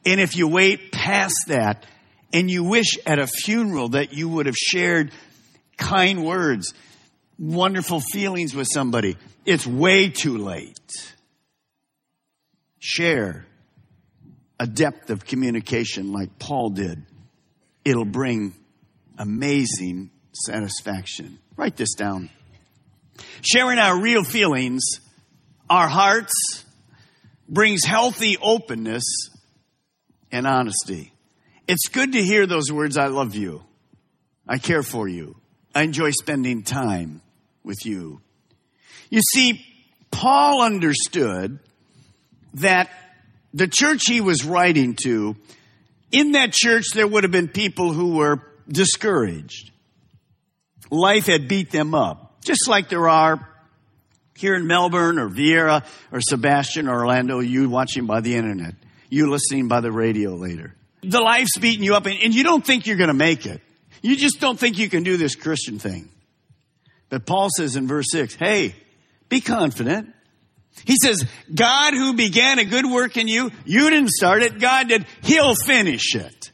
And 0.03 0.19
if 0.19 0.35
you 0.35 0.47
wait 0.47 0.91
past 0.91 1.35
that, 1.49 1.85
and 2.33 2.49
you 2.49 2.63
wish 2.63 2.97
at 3.05 3.19
a 3.19 3.27
funeral 3.27 3.89
that 3.89 4.13
you 4.13 4.27
would 4.29 4.47
have 4.47 4.57
shared 4.57 5.11
kind 5.77 6.25
words, 6.25 6.73
wonderful 7.37 7.99
feelings 7.99 8.55
with 8.55 8.67
somebody. 8.67 9.15
It's 9.45 9.67
way 9.67 10.09
too 10.09 10.39
late. 10.39 11.13
Share 12.79 13.45
a 14.59 14.65
depth 14.65 15.11
of 15.11 15.23
communication 15.23 16.11
like 16.11 16.39
Paul 16.39 16.71
did. 16.71 17.05
It'll 17.85 18.05
bring 18.05 18.55
amazing 19.17 20.11
satisfaction. 20.33 21.39
Write 21.55 21.75
this 21.75 21.93
down. 21.93 22.29
Sharing 23.41 23.79
our 23.79 23.99
real 23.99 24.23
feelings, 24.23 24.83
our 25.69 25.87
hearts, 25.87 26.65
brings 27.47 27.83
healthy 27.85 28.37
openness 28.41 29.03
and 30.31 30.47
honesty. 30.47 31.13
It's 31.67 31.87
good 31.87 32.13
to 32.13 32.23
hear 32.23 32.45
those 32.45 32.71
words, 32.71 32.97
I 32.97 33.07
love 33.07 33.35
you. 33.35 33.63
I 34.47 34.57
care 34.57 34.83
for 34.83 35.07
you. 35.07 35.35
I 35.73 35.83
enjoy 35.83 36.11
spending 36.11 36.63
time 36.63 37.21
with 37.63 37.85
you. 37.85 38.21
You 39.09 39.21
see, 39.21 39.65
Paul 40.11 40.61
understood 40.61 41.59
that 42.55 42.89
the 43.53 43.67
church 43.67 44.03
he 44.07 44.21
was 44.21 44.45
writing 44.45 44.95
to, 45.03 45.35
in 46.11 46.33
that 46.33 46.51
church 46.51 46.85
there 46.93 47.07
would 47.07 47.23
have 47.23 47.31
been 47.31 47.47
people 47.47 47.91
who 47.91 48.15
were 48.15 48.41
discouraged. 48.67 49.71
Life 50.89 51.25
had 51.27 51.47
beat 51.47 51.71
them 51.71 51.95
up, 51.95 52.41
just 52.43 52.67
like 52.67 52.89
there 52.89 53.09
are 53.09 53.49
here 54.37 54.55
in 54.55 54.67
Melbourne 54.67 55.17
or 55.17 55.29
Viera 55.29 55.85
or 56.11 56.19
Sebastian 56.21 56.87
or 56.87 56.99
Orlando, 56.99 57.39
you 57.39 57.69
watching 57.69 58.05
by 58.05 58.21
the 58.21 58.35
internet, 58.35 58.75
you 59.09 59.29
listening 59.29 59.67
by 59.67 59.81
the 59.81 59.91
radio 59.91 60.35
later 60.35 60.75
the 61.11 61.21
life's 61.21 61.57
beating 61.57 61.83
you 61.83 61.95
up 61.95 62.05
and, 62.05 62.17
and 62.19 62.33
you 62.33 62.43
don't 62.43 62.65
think 62.65 62.87
you're 62.87 62.97
going 62.97 63.09
to 63.09 63.13
make 63.13 63.45
it. 63.45 63.61
You 64.01 64.15
just 64.15 64.39
don't 64.39 64.59
think 64.59 64.77
you 64.77 64.89
can 64.89 65.03
do 65.03 65.17
this 65.17 65.35
Christian 65.35 65.79
thing. 65.79 66.09
But 67.09 67.25
Paul 67.25 67.49
says 67.55 67.75
in 67.75 67.87
verse 67.87 68.07
6, 68.11 68.35
hey, 68.35 68.75
be 69.29 69.41
confident. 69.41 70.13
He 70.83 70.95
says, 71.01 71.25
God 71.53 71.93
who 71.93 72.13
began 72.13 72.59
a 72.59 72.65
good 72.65 72.85
work 72.85 73.17
in 73.17 73.27
you, 73.27 73.51
you 73.65 73.89
didn't 73.89 74.09
start 74.09 74.43
it, 74.43 74.59
God 74.59 74.89
did, 74.89 75.05
He'll 75.21 75.55
finish 75.55 76.15
it. 76.15 76.44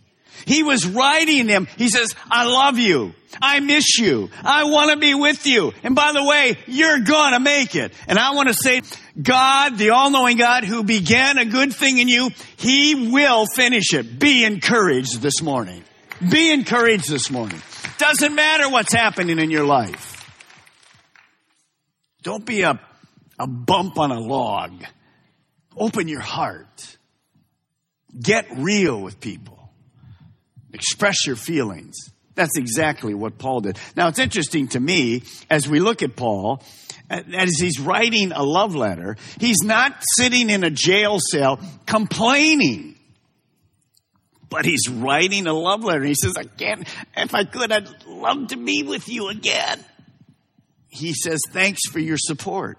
He 0.46 0.64
was 0.64 0.88
writing 0.88 1.48
them. 1.48 1.68
He 1.78 1.90
says, 1.90 2.16
I 2.30 2.46
love 2.46 2.78
you. 2.78 3.14
I 3.42 3.60
miss 3.60 3.98
you. 3.98 4.30
I 4.44 4.66
want 4.66 4.92
to 4.92 4.98
be 4.98 5.14
with 5.14 5.46
you. 5.46 5.74
And 5.84 5.96
by 5.96 6.12
the 6.14 6.24
way, 6.24 6.58
you're 6.68 7.00
gonna 7.00 7.40
make 7.40 7.76
it. 7.76 7.94
And 8.08 8.20
I 8.20 8.32
want 8.32 8.50
to 8.50 8.54
say, 8.54 8.82
God, 9.22 9.78
the 9.78 9.92
all-knowing 9.92 10.38
God 10.38 10.66
who 10.66 10.84
began 10.84 11.38
a 11.38 11.46
good 11.46 11.74
thing 11.74 11.98
in 11.98 12.08
you, 12.08 12.32
He 12.58 13.10
will 13.12 13.46
finish 13.46 13.94
it. 13.94 14.20
Be 14.20 14.44
encouraged 14.44 15.22
this 15.22 15.42
morning. 15.42 15.84
Be 16.30 16.52
encouraged 16.52 17.10
this 17.10 17.32
morning. 17.32 17.62
Doesn't 17.98 18.36
matter 18.36 18.70
what's 18.70 18.94
happening 18.94 19.40
in 19.40 19.50
your 19.50 19.66
life. 19.66 20.18
Don't 22.24 22.46
be 22.46 22.62
a, 22.62 22.80
a 23.40 23.48
bump 23.48 23.98
on 23.98 24.12
a 24.12 24.20
log. 24.20 24.84
Open 25.76 26.08
your 26.08 26.20
heart. 26.20 26.98
Get 28.20 28.46
real 28.58 29.02
with 29.02 29.20
people. 29.20 29.61
Express 30.74 31.26
your 31.28 31.36
feelings. 31.36 31.96
That's 32.36 32.58
exactly 32.58 33.14
what 33.14 33.38
Paul 33.38 33.62
did. 33.62 33.78
Now 33.96 34.08
it's 34.08 34.20
interesting 34.20 34.70
to 34.70 34.80
me 34.80 35.24
as 35.50 35.68
we 35.68 35.80
look 35.80 36.02
at 36.02 36.16
Paul, 36.16 36.64
as 37.10 37.60
he's 37.60 37.80
writing 37.80 38.32
a 38.32 38.44
love 38.44 38.74
letter, 38.74 39.18
he's 39.40 39.62
not 39.64 40.02
sitting 40.16 40.50
in 40.50 40.64
a 40.64 40.70
jail 40.70 41.20
cell 41.20 41.60
complaining. 41.86 42.96
But 44.50 44.66
he's 44.66 44.90
writing 44.90 45.48
a 45.48 45.54
love 45.54 45.84
letter. 45.84 46.04
He 46.04 46.14
says, 46.14 46.34
again, 46.38 46.86
if 47.16 47.34
I 47.34 47.46
could, 47.46 47.72
I'd 47.72 48.06
love 48.06 48.48
to 48.48 48.58
be 48.58 48.84
with 48.84 49.08
you 49.08 49.30
again. 49.30 49.84
He 50.90 51.14
says, 51.14 51.40
thanks 51.52 51.82
for 51.90 52.00
your 52.00 52.18
support 52.18 52.78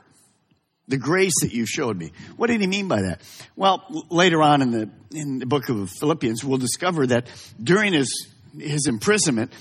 the 0.89 0.97
grace 0.97 1.35
that 1.43 1.53
you 1.53 1.65
showed 1.67 1.97
me. 1.97 2.13
What 2.37 2.49
did 2.49 2.61
he 2.61 2.67
mean 2.67 2.89
by 2.89 3.03
that? 3.03 3.21
Well, 3.57 3.85
later 4.11 4.43
on 4.43 4.63
in 4.63 4.71
the 4.71 4.91
in 5.13 5.39
the 5.39 5.47
book 5.47 5.69
of 5.69 5.91
Philippians, 5.91 6.45
we'll 6.45 6.59
discover 6.59 7.07
that 7.07 7.29
during 7.63 7.93
his 7.93 8.29
his 8.59 8.87
imprisonment, 8.87 9.53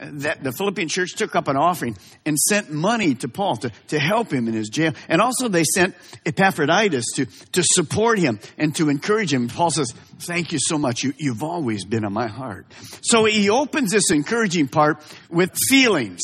uh, 0.00 0.10
that 0.12 0.44
the 0.44 0.52
Philippian 0.52 0.88
church 0.88 1.14
took 1.16 1.34
up 1.34 1.48
an 1.48 1.56
offering 1.56 1.96
and 2.24 2.38
sent 2.38 2.70
money 2.70 3.16
to 3.16 3.28
Paul 3.28 3.56
to, 3.56 3.72
to 3.88 3.98
help 3.98 4.32
him 4.32 4.46
in 4.46 4.54
his 4.54 4.68
jail. 4.68 4.92
And 5.08 5.20
also 5.20 5.48
they 5.48 5.64
sent 5.64 5.96
Epaphroditus 6.24 7.06
to, 7.16 7.26
to 7.52 7.64
support 7.64 8.20
him 8.20 8.38
and 8.56 8.76
to 8.76 8.90
encourage 8.90 9.32
him. 9.32 9.48
Paul 9.48 9.70
says, 9.70 9.92
thank 10.20 10.52
you 10.52 10.60
so 10.60 10.78
much. 10.78 11.02
You, 11.02 11.14
you've 11.16 11.42
always 11.42 11.84
been 11.84 12.04
on 12.04 12.12
my 12.12 12.28
heart. 12.28 12.66
So 13.02 13.24
he 13.24 13.50
opens 13.50 13.90
this 13.90 14.12
encouraging 14.12 14.68
part 14.68 15.02
with 15.30 15.50
feelings 15.68 16.20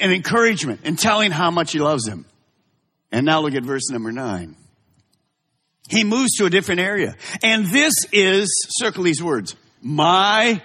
and 0.00 0.12
encouragement 0.12 0.80
and 0.82 0.98
telling 0.98 1.30
how 1.30 1.52
much 1.52 1.70
he 1.70 1.78
loves 1.78 2.08
him. 2.08 2.24
And 3.12 3.26
now 3.26 3.40
look 3.40 3.54
at 3.54 3.62
verse 3.62 3.90
number 3.90 4.10
nine. 4.10 4.56
He 5.88 6.02
moves 6.02 6.32
to 6.38 6.46
a 6.46 6.50
different 6.50 6.80
area. 6.80 7.14
And 7.42 7.66
this 7.66 7.92
is, 8.12 8.48
circle 8.70 9.04
these 9.04 9.22
words, 9.22 9.54
my 9.82 10.62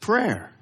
prayer. 0.00 0.52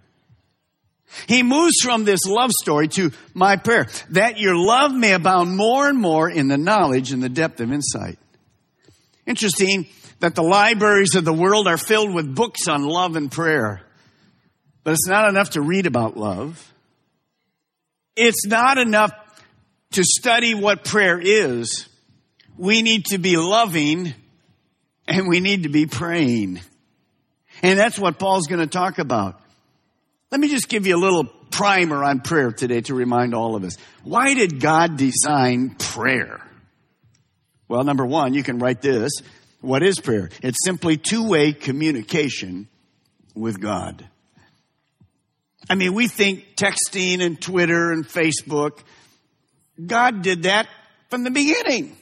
He 1.26 1.42
moves 1.42 1.80
from 1.80 2.04
this 2.04 2.26
love 2.26 2.50
story 2.60 2.88
to 2.88 3.12
my 3.32 3.56
prayer, 3.56 3.86
that 4.10 4.38
your 4.38 4.54
love 4.54 4.92
may 4.92 5.12
abound 5.12 5.56
more 5.56 5.88
and 5.88 5.98
more 5.98 6.28
in 6.28 6.48
the 6.48 6.58
knowledge 6.58 7.12
and 7.12 7.22
the 7.22 7.30
depth 7.30 7.60
of 7.60 7.72
insight. 7.72 8.18
Interesting 9.24 9.86
that 10.20 10.34
the 10.34 10.42
libraries 10.42 11.14
of 11.14 11.24
the 11.24 11.32
world 11.32 11.66
are 11.66 11.78
filled 11.78 12.12
with 12.12 12.34
books 12.34 12.68
on 12.68 12.84
love 12.84 13.16
and 13.16 13.32
prayer. 13.32 13.80
But 14.84 14.92
it's 14.92 15.06
not 15.06 15.28
enough 15.28 15.50
to 15.50 15.62
read 15.62 15.86
about 15.86 16.16
love. 16.16 16.72
It's 18.14 18.46
not 18.46 18.78
enough 18.78 19.12
to 19.92 20.04
study 20.04 20.54
what 20.54 20.84
prayer 20.84 21.20
is, 21.20 21.88
we 22.56 22.82
need 22.82 23.06
to 23.06 23.18
be 23.18 23.36
loving 23.36 24.14
and 25.06 25.28
we 25.28 25.40
need 25.40 25.62
to 25.62 25.68
be 25.68 25.86
praying. 25.86 26.60
And 27.62 27.78
that's 27.78 27.98
what 27.98 28.18
Paul's 28.18 28.46
going 28.46 28.60
to 28.60 28.66
talk 28.66 28.98
about. 28.98 29.40
Let 30.30 30.40
me 30.40 30.48
just 30.48 30.68
give 30.68 30.86
you 30.86 30.96
a 30.96 30.98
little 30.98 31.24
primer 31.24 32.02
on 32.02 32.20
prayer 32.20 32.52
today 32.52 32.80
to 32.82 32.94
remind 32.94 33.34
all 33.34 33.54
of 33.54 33.64
us. 33.64 33.76
Why 34.02 34.34
did 34.34 34.60
God 34.60 34.96
design 34.96 35.76
prayer? 35.78 36.40
Well, 37.68 37.84
number 37.84 38.04
one, 38.04 38.34
you 38.34 38.42
can 38.42 38.58
write 38.58 38.82
this. 38.82 39.12
What 39.60 39.82
is 39.82 39.98
prayer? 39.98 40.30
It's 40.42 40.58
simply 40.64 40.96
two-way 40.96 41.52
communication 41.52 42.68
with 43.34 43.60
God. 43.60 44.06
I 45.68 45.74
mean, 45.74 45.94
we 45.94 46.06
think 46.08 46.56
texting 46.56 47.20
and 47.20 47.40
Twitter 47.40 47.90
and 47.92 48.06
Facebook, 48.06 48.78
God 49.84 50.22
did 50.22 50.44
that 50.44 50.68
from 51.10 51.24
the 51.24 51.30
beginning. 51.30 51.96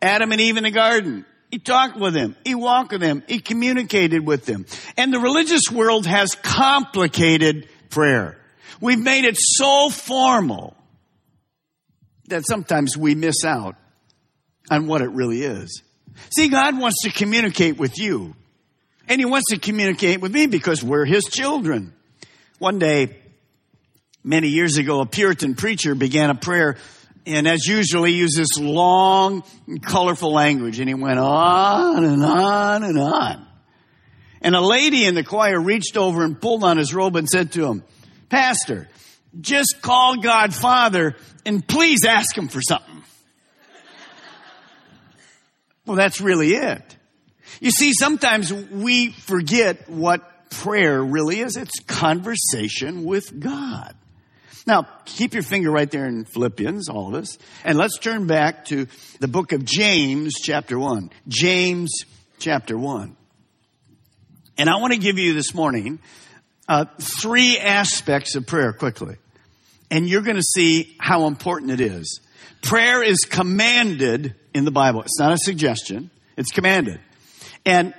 Adam 0.00 0.32
and 0.32 0.40
Eve 0.40 0.56
in 0.56 0.64
the 0.64 0.70
garden. 0.70 1.24
He 1.50 1.58
talked 1.58 1.96
with 1.96 2.14
them. 2.14 2.36
He 2.44 2.54
walked 2.54 2.92
with 2.92 3.00
them. 3.00 3.22
He 3.28 3.38
communicated 3.38 4.26
with 4.26 4.44
them. 4.44 4.66
And 4.96 5.12
the 5.12 5.20
religious 5.20 5.70
world 5.70 6.06
has 6.06 6.34
complicated 6.34 7.68
prayer. 7.90 8.38
We've 8.80 8.98
made 8.98 9.24
it 9.24 9.36
so 9.38 9.88
formal 9.88 10.76
that 12.28 12.46
sometimes 12.46 12.96
we 12.96 13.14
miss 13.14 13.44
out 13.44 13.76
on 14.70 14.86
what 14.86 15.00
it 15.00 15.10
really 15.10 15.42
is. 15.42 15.82
See, 16.30 16.48
God 16.48 16.78
wants 16.78 17.02
to 17.02 17.10
communicate 17.10 17.76
with 17.78 17.98
you. 17.98 18.34
And 19.08 19.20
He 19.20 19.24
wants 19.24 19.50
to 19.50 19.58
communicate 19.58 20.20
with 20.20 20.32
me 20.32 20.46
because 20.46 20.82
we're 20.82 21.04
His 21.04 21.24
children. 21.24 21.92
One 22.58 22.78
day, 22.78 23.16
many 24.24 24.48
years 24.48 24.78
ago, 24.78 25.00
a 25.00 25.06
Puritan 25.06 25.54
preacher 25.54 25.94
began 25.94 26.30
a 26.30 26.34
prayer 26.34 26.76
and 27.26 27.48
as 27.48 27.66
usual, 27.66 28.04
he 28.04 28.14
used 28.14 28.36
this 28.36 28.58
long, 28.58 29.44
colorful 29.82 30.32
language 30.32 30.78
and 30.78 30.88
he 30.88 30.94
went 30.94 31.18
on 31.18 32.04
and 32.04 32.22
on 32.22 32.82
and 32.82 32.98
on. 32.98 33.46
And 34.42 34.54
a 34.54 34.60
lady 34.60 35.06
in 35.06 35.14
the 35.14 35.24
choir 35.24 35.58
reached 35.58 35.96
over 35.96 36.22
and 36.22 36.38
pulled 36.38 36.64
on 36.64 36.76
his 36.76 36.92
robe 36.92 37.16
and 37.16 37.26
said 37.26 37.52
to 37.52 37.66
him, 37.66 37.82
Pastor, 38.28 38.88
just 39.40 39.80
call 39.80 40.18
God 40.18 40.54
Father 40.54 41.16
and 41.46 41.66
please 41.66 42.04
ask 42.04 42.36
him 42.36 42.48
for 42.48 42.60
something. 42.60 43.02
well, 45.86 45.96
that's 45.96 46.20
really 46.20 46.52
it. 46.54 46.96
You 47.60 47.70
see, 47.70 47.94
sometimes 47.94 48.52
we 48.52 49.12
forget 49.12 49.88
what 49.88 50.50
prayer 50.50 51.02
really 51.02 51.40
is. 51.40 51.56
It's 51.56 51.80
conversation 51.80 53.04
with 53.04 53.40
God. 53.40 53.94
Now, 54.66 54.88
keep 55.04 55.34
your 55.34 55.42
finger 55.42 55.70
right 55.70 55.90
there 55.90 56.06
in 56.06 56.24
Philippians, 56.24 56.88
all 56.88 57.08
of 57.08 57.14
us, 57.14 57.36
and 57.64 57.76
let's 57.76 57.98
turn 57.98 58.26
back 58.26 58.64
to 58.66 58.86
the 59.20 59.28
book 59.28 59.52
of 59.52 59.64
James, 59.64 60.34
chapter 60.40 60.78
1. 60.78 61.10
James, 61.28 61.90
chapter 62.38 62.78
1. 62.78 63.14
And 64.56 64.70
I 64.70 64.76
want 64.76 64.94
to 64.94 64.98
give 64.98 65.18
you 65.18 65.34
this 65.34 65.52
morning 65.54 65.98
uh, 66.66 66.86
three 66.98 67.58
aspects 67.58 68.36
of 68.36 68.46
prayer 68.46 68.72
quickly. 68.72 69.16
And 69.90 70.08
you're 70.08 70.22
going 70.22 70.36
to 70.36 70.42
see 70.42 70.96
how 70.98 71.26
important 71.26 71.70
it 71.72 71.80
is. 71.80 72.20
Prayer 72.62 73.02
is 73.02 73.18
commanded 73.18 74.34
in 74.54 74.64
the 74.64 74.70
Bible. 74.70 75.02
It's 75.02 75.18
not 75.18 75.32
a 75.32 75.38
suggestion, 75.38 76.10
it's 76.38 76.50
commanded. 76.50 77.00
And 77.66 77.92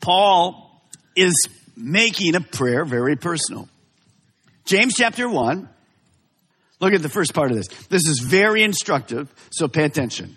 Paul 0.00 0.82
is 1.14 1.34
making 1.76 2.34
a 2.34 2.40
prayer 2.40 2.86
very 2.86 3.16
personal. 3.16 3.68
James 4.68 4.94
chapter 4.94 5.26
1. 5.26 5.66
Look 6.80 6.92
at 6.92 7.00
the 7.00 7.08
first 7.08 7.32
part 7.32 7.50
of 7.50 7.56
this. 7.56 7.68
This 7.88 8.06
is 8.06 8.20
very 8.20 8.62
instructive, 8.62 9.32
so 9.50 9.66
pay 9.66 9.84
attention. 9.84 10.36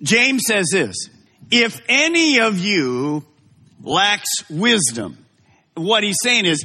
James 0.00 0.44
says 0.46 0.68
this 0.72 1.10
If 1.50 1.80
any 1.88 2.38
of 2.38 2.60
you 2.60 3.24
lacks 3.82 4.48
wisdom, 4.48 5.18
what 5.74 6.04
he's 6.04 6.18
saying 6.22 6.46
is, 6.46 6.64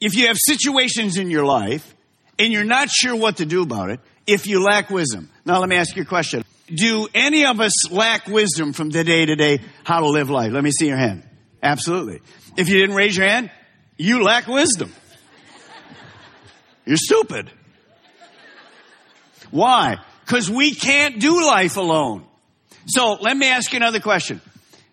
if 0.00 0.16
you 0.16 0.26
have 0.26 0.36
situations 0.44 1.18
in 1.18 1.30
your 1.30 1.44
life 1.44 1.94
and 2.36 2.52
you're 2.52 2.64
not 2.64 2.90
sure 2.90 3.14
what 3.14 3.36
to 3.36 3.46
do 3.46 3.62
about 3.62 3.90
it, 3.90 4.00
if 4.26 4.48
you 4.48 4.60
lack 4.60 4.90
wisdom. 4.90 5.30
Now, 5.44 5.60
let 5.60 5.68
me 5.68 5.76
ask 5.76 5.94
you 5.94 6.02
a 6.02 6.06
question. 6.06 6.44
Do 6.66 7.06
any 7.14 7.46
of 7.46 7.60
us 7.60 7.92
lack 7.92 8.26
wisdom 8.26 8.72
from 8.72 8.90
the 8.90 9.04
day 9.04 9.24
to 9.24 9.36
day 9.36 9.60
how 9.84 10.00
to 10.00 10.08
live 10.08 10.30
life? 10.30 10.50
Let 10.50 10.64
me 10.64 10.72
see 10.72 10.88
your 10.88 10.96
hand. 10.96 11.22
Absolutely. 11.62 12.22
If 12.56 12.68
you 12.68 12.78
didn't 12.80 12.96
raise 12.96 13.16
your 13.16 13.28
hand, 13.28 13.52
you 13.96 14.24
lack 14.24 14.48
wisdom. 14.48 14.92
You're 16.84 16.96
stupid. 16.96 17.50
Why? 19.50 19.98
Because 20.24 20.50
we 20.50 20.74
can't 20.74 21.20
do 21.20 21.46
life 21.46 21.76
alone. 21.76 22.24
So 22.86 23.14
let 23.20 23.36
me 23.36 23.48
ask 23.48 23.72
you 23.72 23.76
another 23.76 24.00
question. 24.00 24.40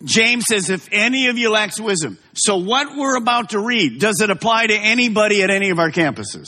James 0.04 0.46
says, 0.50 0.70
if 0.70 0.88
any 0.92 1.28
of 1.28 1.38
you 1.38 1.52
lacks 1.52 1.80
wisdom. 1.80 2.18
So 2.34 2.58
what 2.58 2.96
we're 2.96 3.18
about 3.18 3.50
to 3.50 3.60
read, 3.60 4.00
does 4.00 4.22
it 4.22 4.30
apply 4.30 4.68
to 4.68 4.76
anybody 4.76 5.44
at 5.44 5.50
any 5.50 5.72
of 5.72 5.80
our 5.80 5.92
campuses? 5.92 6.48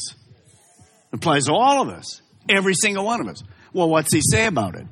It 1.11 1.15
applies 1.15 1.45
to 1.45 1.53
all 1.53 1.81
of 1.81 1.89
us. 1.89 2.21
Every 2.49 2.73
single 2.73 3.05
one 3.05 3.21
of 3.21 3.27
us. 3.27 3.43
Well, 3.73 3.89
what's 3.89 4.13
he 4.13 4.21
say 4.21 4.45
about 4.45 4.75
it? 4.75 4.85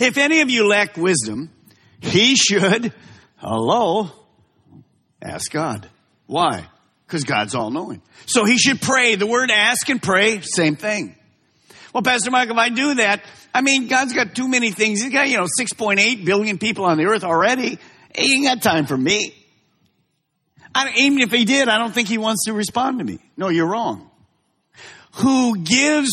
If 0.00 0.18
any 0.18 0.40
of 0.40 0.50
you 0.50 0.68
lack 0.68 0.96
wisdom, 0.96 1.50
he 2.00 2.36
should, 2.36 2.92
hello, 3.36 4.10
ask 5.22 5.50
God. 5.50 5.88
Why? 6.26 6.66
Because 7.14 7.22
God's 7.22 7.54
all 7.54 7.70
knowing. 7.70 8.02
So 8.26 8.44
he 8.44 8.58
should 8.58 8.80
pray. 8.80 9.14
The 9.14 9.24
word 9.24 9.52
ask 9.52 9.88
and 9.88 10.02
pray, 10.02 10.40
same 10.40 10.74
thing. 10.74 11.14
Well, 11.92 12.02
Pastor 12.02 12.32
Mike, 12.32 12.50
if 12.50 12.56
I 12.56 12.70
do 12.70 12.94
that, 12.94 13.22
I 13.54 13.60
mean, 13.60 13.86
God's 13.86 14.14
got 14.14 14.34
too 14.34 14.48
many 14.48 14.72
things. 14.72 15.00
He's 15.00 15.12
got, 15.12 15.28
you 15.28 15.36
know, 15.36 15.44
6.8 15.44 16.24
billion 16.24 16.58
people 16.58 16.86
on 16.86 16.98
the 16.98 17.04
earth 17.04 17.22
already. 17.22 17.78
He 18.16 18.34
ain't 18.34 18.46
got 18.46 18.62
time 18.62 18.86
for 18.86 18.96
me. 18.96 19.32
I, 20.74 20.90
even 20.96 21.20
if 21.20 21.30
he 21.30 21.44
did, 21.44 21.68
I 21.68 21.78
don't 21.78 21.94
think 21.94 22.08
he 22.08 22.18
wants 22.18 22.46
to 22.46 22.52
respond 22.52 22.98
to 22.98 23.04
me. 23.04 23.20
No, 23.36 23.48
you're 23.48 23.70
wrong. 23.70 24.10
Who 25.18 25.58
gives 25.58 26.10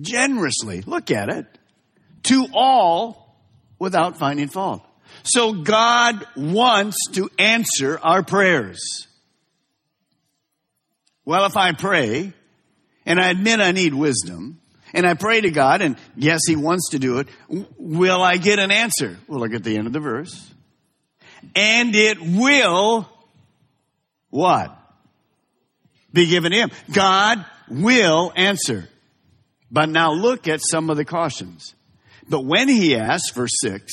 generously, 0.00 0.80
look 0.80 1.12
at 1.12 1.28
it, 1.28 1.46
to 2.24 2.48
all 2.52 3.38
without 3.78 4.18
finding 4.18 4.48
fault. 4.48 4.82
So 5.22 5.52
God 5.52 6.26
wants 6.34 6.96
to 7.12 7.30
answer 7.38 8.00
our 8.02 8.24
prayers. 8.24 9.06
Well, 11.26 11.44
if 11.44 11.56
I 11.56 11.72
pray 11.72 12.32
and 13.04 13.20
I 13.20 13.28
admit 13.28 13.60
I 13.60 13.72
need 13.72 13.92
wisdom 13.92 14.60
and 14.94 15.04
I 15.04 15.12
pray 15.14 15.42
to 15.42 15.50
God 15.50 15.82
and 15.82 15.96
yes, 16.16 16.40
He 16.46 16.56
wants 16.56 16.90
to 16.90 16.98
do 16.98 17.18
it, 17.18 17.28
will 17.76 18.22
I 18.22 18.38
get 18.38 18.58
an 18.58 18.70
answer? 18.70 19.18
Well, 19.28 19.40
look 19.40 19.52
at 19.52 19.64
the 19.64 19.76
end 19.76 19.86
of 19.86 19.92
the 19.92 20.00
verse. 20.00 20.50
And 21.54 21.94
it 21.94 22.18
will 22.20 23.08
what? 24.30 24.74
Be 26.12 26.26
given 26.26 26.52
to 26.52 26.58
Him. 26.58 26.70
God 26.92 27.44
will 27.68 28.32
answer. 28.34 28.88
But 29.70 29.88
now 29.88 30.12
look 30.12 30.48
at 30.48 30.60
some 30.62 30.90
of 30.90 30.96
the 30.96 31.04
cautions. 31.04 31.74
But 32.28 32.44
when 32.44 32.68
he 32.68 32.96
asks, 32.96 33.30
verse 33.30 33.54
6, 33.60 33.92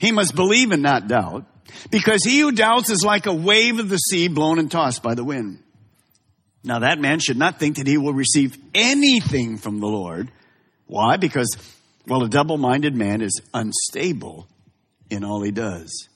he 0.00 0.12
must 0.12 0.34
believe 0.34 0.70
and 0.70 0.82
not 0.82 1.08
doubt, 1.08 1.44
because 1.90 2.24
he 2.24 2.40
who 2.40 2.52
doubts 2.52 2.90
is 2.90 3.04
like 3.04 3.26
a 3.26 3.34
wave 3.34 3.78
of 3.78 3.88
the 3.88 3.98
sea 3.98 4.28
blown 4.28 4.58
and 4.58 4.70
tossed 4.70 5.02
by 5.02 5.14
the 5.14 5.24
wind. 5.24 5.63
Now 6.64 6.78
that 6.80 6.98
man 6.98 7.20
should 7.20 7.36
not 7.36 7.60
think 7.60 7.76
that 7.76 7.86
he 7.86 7.98
will 7.98 8.14
receive 8.14 8.56
anything 8.74 9.58
from 9.58 9.80
the 9.80 9.86
Lord. 9.86 10.30
Why? 10.86 11.18
Because, 11.18 11.56
well, 12.06 12.24
a 12.24 12.28
double-minded 12.28 12.94
man 12.94 13.20
is 13.20 13.40
unstable 13.52 14.48
in 15.10 15.24
all 15.24 15.42
he 15.42 15.50
does. 15.50 16.08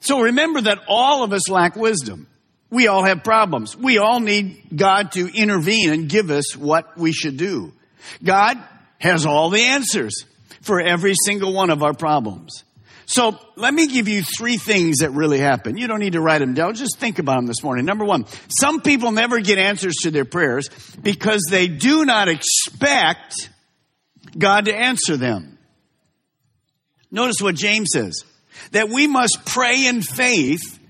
So 0.00 0.20
remember 0.20 0.60
that 0.62 0.80
all 0.86 1.24
of 1.24 1.32
us 1.32 1.48
lack 1.48 1.74
wisdom. 1.76 2.26
We 2.70 2.88
all 2.88 3.04
have 3.04 3.24
problems. 3.24 3.76
We 3.76 3.98
all 3.98 4.20
need 4.20 4.64
God 4.74 5.12
to 5.12 5.28
intervene 5.28 5.90
and 5.90 6.08
give 6.08 6.30
us 6.30 6.56
what 6.56 6.98
we 6.98 7.12
should 7.12 7.36
do. 7.36 7.72
God 8.22 8.58
has 8.98 9.24
all 9.26 9.50
the 9.50 9.62
answers 9.62 10.24
for 10.60 10.80
every 10.80 11.14
single 11.24 11.52
one 11.54 11.70
of 11.70 11.82
our 11.82 11.94
problems. 11.94 12.64
So 13.06 13.38
let 13.56 13.74
me 13.74 13.86
give 13.86 14.08
you 14.08 14.22
three 14.22 14.56
things 14.56 14.98
that 14.98 15.10
really 15.10 15.38
happen. 15.38 15.76
You 15.76 15.86
don't 15.86 16.00
need 16.00 16.14
to 16.14 16.20
write 16.20 16.38
them 16.38 16.54
down. 16.54 16.74
Just 16.74 16.98
think 16.98 17.18
about 17.18 17.36
them 17.36 17.46
this 17.46 17.62
morning. 17.62 17.84
Number 17.84 18.04
one, 18.04 18.26
some 18.48 18.80
people 18.80 19.12
never 19.12 19.40
get 19.40 19.58
answers 19.58 19.94
to 20.02 20.10
their 20.10 20.24
prayers 20.24 20.68
because 21.02 21.42
they 21.50 21.68
do 21.68 22.04
not 22.04 22.28
expect 22.28 23.50
God 24.36 24.66
to 24.66 24.74
answer 24.74 25.16
them. 25.16 25.58
Notice 27.10 27.36
what 27.40 27.54
James 27.54 27.90
says, 27.92 28.24
that 28.72 28.88
we 28.88 29.06
must 29.06 29.44
pray 29.44 29.86
in 29.86 30.02
faith 30.02 30.80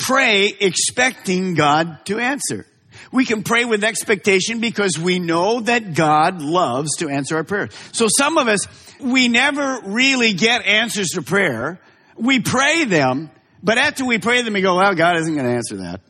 pray 0.00 0.52
expecting 0.60 1.54
God 1.54 2.04
to 2.06 2.18
answer. 2.18 2.66
We 3.12 3.24
can 3.24 3.42
pray 3.42 3.64
with 3.64 3.84
expectation 3.84 4.60
because 4.60 4.98
we 4.98 5.18
know 5.18 5.60
that 5.60 5.94
God 5.94 6.42
loves 6.42 6.96
to 6.98 7.08
answer 7.08 7.36
our 7.36 7.44
prayers. 7.44 7.70
So 7.92 8.06
some 8.08 8.38
of 8.38 8.48
us, 8.48 8.66
we 9.02 9.28
never 9.28 9.80
really 9.84 10.32
get 10.32 10.64
answers 10.64 11.10
to 11.10 11.22
prayer. 11.22 11.80
We 12.16 12.40
pray 12.40 12.84
them, 12.84 13.30
but 13.62 13.78
after 13.78 14.04
we 14.04 14.18
pray 14.18 14.42
them, 14.42 14.54
we 14.54 14.60
go, 14.60 14.76
well, 14.76 14.94
God 14.94 15.16
isn't 15.16 15.34
going 15.34 15.46
to 15.46 15.52
answer 15.52 15.76
that. 15.78 16.00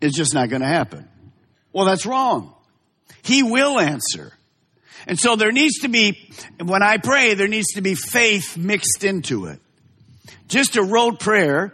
It's 0.00 0.16
just 0.16 0.34
not 0.34 0.48
going 0.48 0.62
to 0.62 0.68
happen. 0.68 1.08
Well, 1.72 1.86
that's 1.86 2.06
wrong. 2.06 2.54
He 3.22 3.42
will 3.42 3.78
answer. 3.78 4.32
And 5.06 5.18
so 5.18 5.36
there 5.36 5.52
needs 5.52 5.80
to 5.80 5.88
be, 5.88 6.30
when 6.62 6.82
I 6.82 6.98
pray, 6.98 7.34
there 7.34 7.48
needs 7.48 7.74
to 7.74 7.80
be 7.80 7.94
faith 7.94 8.56
mixed 8.56 9.04
into 9.04 9.46
it. 9.46 9.60
Just 10.48 10.76
a 10.76 10.82
rote 10.82 11.20
prayer 11.20 11.72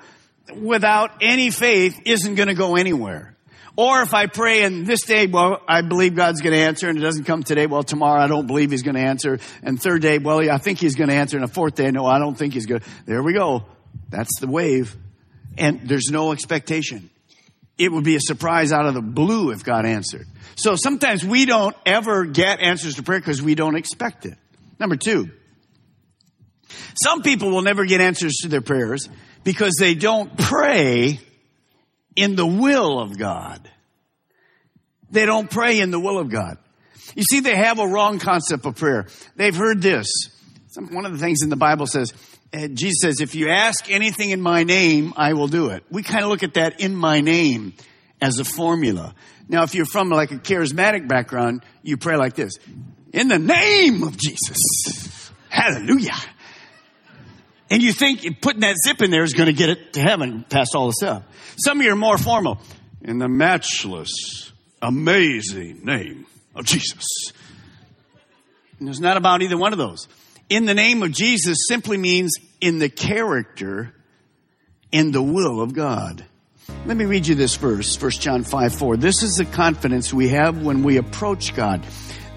without 0.55 1.11
any 1.21 1.51
faith 1.51 2.01
isn't 2.05 2.35
going 2.35 2.49
to 2.49 2.55
go 2.55 2.77
anywhere. 2.77 3.32
Or 3.75 4.03
if 4.03 4.13
I 4.13 4.27
pray 4.27 4.65
and 4.65 4.87
this 4.87 5.03
day, 5.03 5.27
well, 5.27 5.63
I 5.67 5.81
believe 5.81 6.15
God's 6.15 6.43
going 6.43 6.53
to 6.53 6.61
answer 6.61 6.89
and 6.89 6.99
it 6.99 7.01
doesn't 7.01 7.25
come 7.25 7.43
today, 7.43 7.67
well, 7.67 7.83
tomorrow 7.83 8.21
I 8.21 8.27
don't 8.27 8.47
believe 8.47 8.71
he's 8.71 8.83
going 8.83 8.97
to 8.97 9.01
answer. 9.01 9.39
And 9.63 9.81
third 9.81 10.03
day, 10.03 10.19
well, 10.19 10.49
I 10.51 10.59
think 10.59 10.79
he's 10.79 10.95
going 10.95 11.09
to 11.09 11.15
answer. 11.15 11.39
And 11.39 11.45
a 11.45 11.49
fourth 11.49 11.75
day, 11.77 11.91
no, 11.91 12.05
I 12.05 12.19
don't 12.19 12.37
think 12.37 12.53
he's 12.53 12.67
going 12.67 12.83
to. 12.83 12.91
There 13.07 13.23
we 13.23 13.33
go. 13.33 13.65
That's 14.11 14.41
the 14.41 14.47
wave. 14.47 14.95
And 15.57 15.89
there's 15.89 16.11
no 16.11 16.33
expectation. 16.33 17.09
It 17.79 17.91
would 17.91 18.05
be 18.05 18.17
a 18.17 18.21
surprise 18.21 18.73
out 18.73 18.85
of 18.85 18.93
the 18.93 19.01
blue 19.01 19.51
if 19.51 19.65
God 19.65 19.87
answered. 19.87 20.27
So 20.55 20.77
sometimes 20.77 21.25
we 21.25 21.47
don't 21.47 21.75
ever 21.87 22.27
get 22.27 22.61
answers 22.61 22.97
to 22.97 23.03
prayer 23.03 23.21
because 23.21 23.41
we 23.41 23.55
don't 23.55 23.77
expect 23.77 24.27
it. 24.27 24.37
Number 24.79 24.97
two, 24.97 25.31
some 27.03 27.23
people 27.23 27.51
will 27.51 27.63
never 27.63 27.87
get 27.87 28.03
answers 28.03 28.35
to 28.43 28.49
their 28.49 28.61
prayers 28.61 29.09
because 29.45 29.77
they 29.79 29.95
don't 29.95 30.37
pray 30.37 31.21
in 32.16 32.37
the 32.37 32.46
will 32.46 33.01
of 33.01 33.18
God. 33.18 33.68
They 35.11 35.27
don't 35.27 35.51
pray 35.51 35.81
in 35.81 35.90
the 35.90 36.01
will 36.01 36.18
of 36.18 36.31
God. 36.31 36.59
You 37.14 37.22
see, 37.22 37.40
they 37.40 37.57
have 37.57 37.79
a 37.79 37.87
wrong 37.87 38.18
concept 38.18 38.64
of 38.64 38.77
prayer. 38.77 39.07
They've 39.37 39.55
heard 39.55 39.83
this. 39.83 40.07
One 40.90 41.05
of 41.05 41.12
the 41.12 41.18
things 41.18 41.42
in 41.42 41.51
the 41.51 41.57
Bible 41.57 41.87
says, 41.87 42.12
uh, 42.55 42.68
Jesus 42.68 43.01
says, 43.03 43.20
if 43.20 43.35
you 43.35 43.51
ask 43.51 43.90
anything 43.90 44.31
in 44.31 44.40
my 44.40 44.64
name, 44.64 45.12
I 45.16 45.35
will 45.35 45.48
do 45.48 45.68
it. 45.68 45.85
We 45.90 46.03
kind 46.03 46.22
of 46.22 46.31
look 46.31 46.42
at 46.42 46.55
that 46.55 46.81
in 46.81 46.94
my 46.94 47.20
name 47.20 47.75
as 48.20 48.38
a 48.38 48.44
formula. 48.44 49.14
Now, 49.48 49.64
if 49.64 49.75
you're 49.75 49.85
from 49.85 50.09
like 50.09 50.31
a 50.31 50.37
charismatic 50.37 51.09
background, 51.09 51.64
you 51.83 51.96
pray 51.98 52.16
like 52.16 52.35
this. 52.35 52.55
In 53.12 53.29
the 53.29 53.38
name 53.38 54.03
of 54.03 54.16
Jesus. 54.16 55.31
Hallelujah. 55.51 56.16
And 57.73 57.83
you 57.83 57.95
think 57.95 58.43
putting 58.43 58.61
that 58.61 58.77
zip 58.77 59.01
in 59.01 59.11
there 59.11 59.23
is 59.23 59.33
going 59.33 59.47
to 59.47 59.55
get 59.55 59.71
it 59.71 59.95
to 59.95 60.01
heaven 60.01 60.45
past 60.47 60.75
all 60.75 60.89
the 60.89 60.93
stuff. 60.93 61.23
Some 61.57 61.81
of 61.81 61.87
you 61.87 61.91
are 61.91 61.97
more 61.97 62.19
formal. 62.19 62.61
In 63.01 63.17
the 63.17 63.29
matchless, 63.29 64.53
amazing 64.83 65.83
name 65.83 66.27
of 66.55 66.67
Jesus. 66.67 67.33
And 68.79 68.91
it's 68.91 69.01
not 69.01 69.17
about 69.17 69.41
either 69.41 69.57
one 69.57 69.73
of 69.73 69.79
those. 69.79 70.07
In 70.51 70.67
the 70.67 70.75
name 70.75 71.03
of 71.03 71.13
Jesus 71.13 71.65
simply 71.67 71.97
means 71.97 72.35
in 72.61 72.79
the 72.79 72.91
character, 72.91 73.95
in 74.91 75.11
the 75.11 75.23
will 75.23 75.63
of 75.63 75.73
God. 75.73 76.27
Let 76.85 76.99
me 76.99 77.07
read 77.07 77.27
you 77.27 77.37
this 77.37 77.57
verse, 77.57 78.01
1 78.01 78.11
John 78.11 78.45
5 78.45 78.75
4. 78.75 78.99
This 78.99 79.23
is 79.23 79.37
the 79.37 79.47
confidence 79.47 80.13
we 80.13 80.29
have 80.29 80.63
when 80.63 80.83
we 80.83 80.99
approach 80.99 81.57
God, 81.57 81.87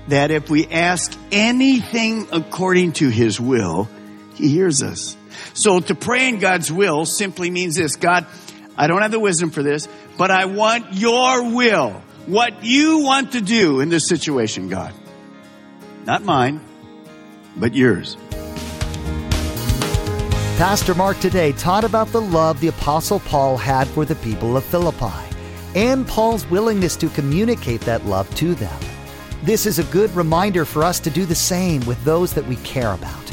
that 0.08 0.32
if 0.32 0.50
we 0.50 0.66
ask 0.68 1.12
anything 1.34 2.30
according 2.32 2.94
to 2.94 3.10
His 3.10 3.38
will, 3.38 3.90
He 4.36 4.50
hears 4.50 4.84
us. 4.84 5.18
So 5.54 5.80
to 5.80 5.96
pray 5.96 6.30
in 6.30 6.40
God's 6.40 6.72
will 6.72 7.06
simply 7.06 7.50
means 7.50 7.76
this 7.76 7.96
God, 7.96 8.26
I 8.78 8.88
don't 8.88 9.02
have 9.02 9.12
the 9.12 9.20
wisdom 9.20 9.50
for 9.50 9.64
this, 9.64 9.88
but 10.18 10.32
I 10.32 10.46
want 10.46 10.94
your 10.94 11.52
will. 11.52 12.02
What 12.28 12.64
you 12.64 13.00
want 13.00 13.34
to 13.34 13.42
do 13.42 13.80
in 13.80 13.90
this 13.90 14.08
situation, 14.08 14.68
God. 14.68 14.94
Not 16.06 16.24
mine, 16.24 16.60
but 17.56 17.74
yours. 17.74 18.18
Pastor 20.58 20.96
Mark 20.96 21.20
today 21.20 21.52
taught 21.52 21.84
about 21.84 22.08
the 22.08 22.22
love 22.22 22.60
the 22.62 22.70
Apostle 22.70 23.20
Paul 23.20 23.58
had 23.58 23.88
for 23.90 24.06
the 24.06 24.16
people 24.16 24.56
of 24.56 24.64
Philippi 24.64 25.36
and 25.76 26.08
Paul's 26.08 26.50
willingness 26.50 26.96
to 26.96 27.10
communicate 27.10 27.82
that 27.82 28.06
love 28.06 28.34
to 28.36 28.56
them. 28.56 28.80
This 29.44 29.66
is 29.66 29.78
a 29.78 29.84
good 29.86 30.10
reminder 30.16 30.64
for 30.64 30.84
us 30.84 31.00
to 31.02 31.10
do 31.10 31.26
the 31.26 31.36
same 31.36 31.86
with 31.86 32.02
those 32.06 32.34
that 32.34 32.48
we 32.48 32.56
care 32.58 32.94
about. 32.94 33.25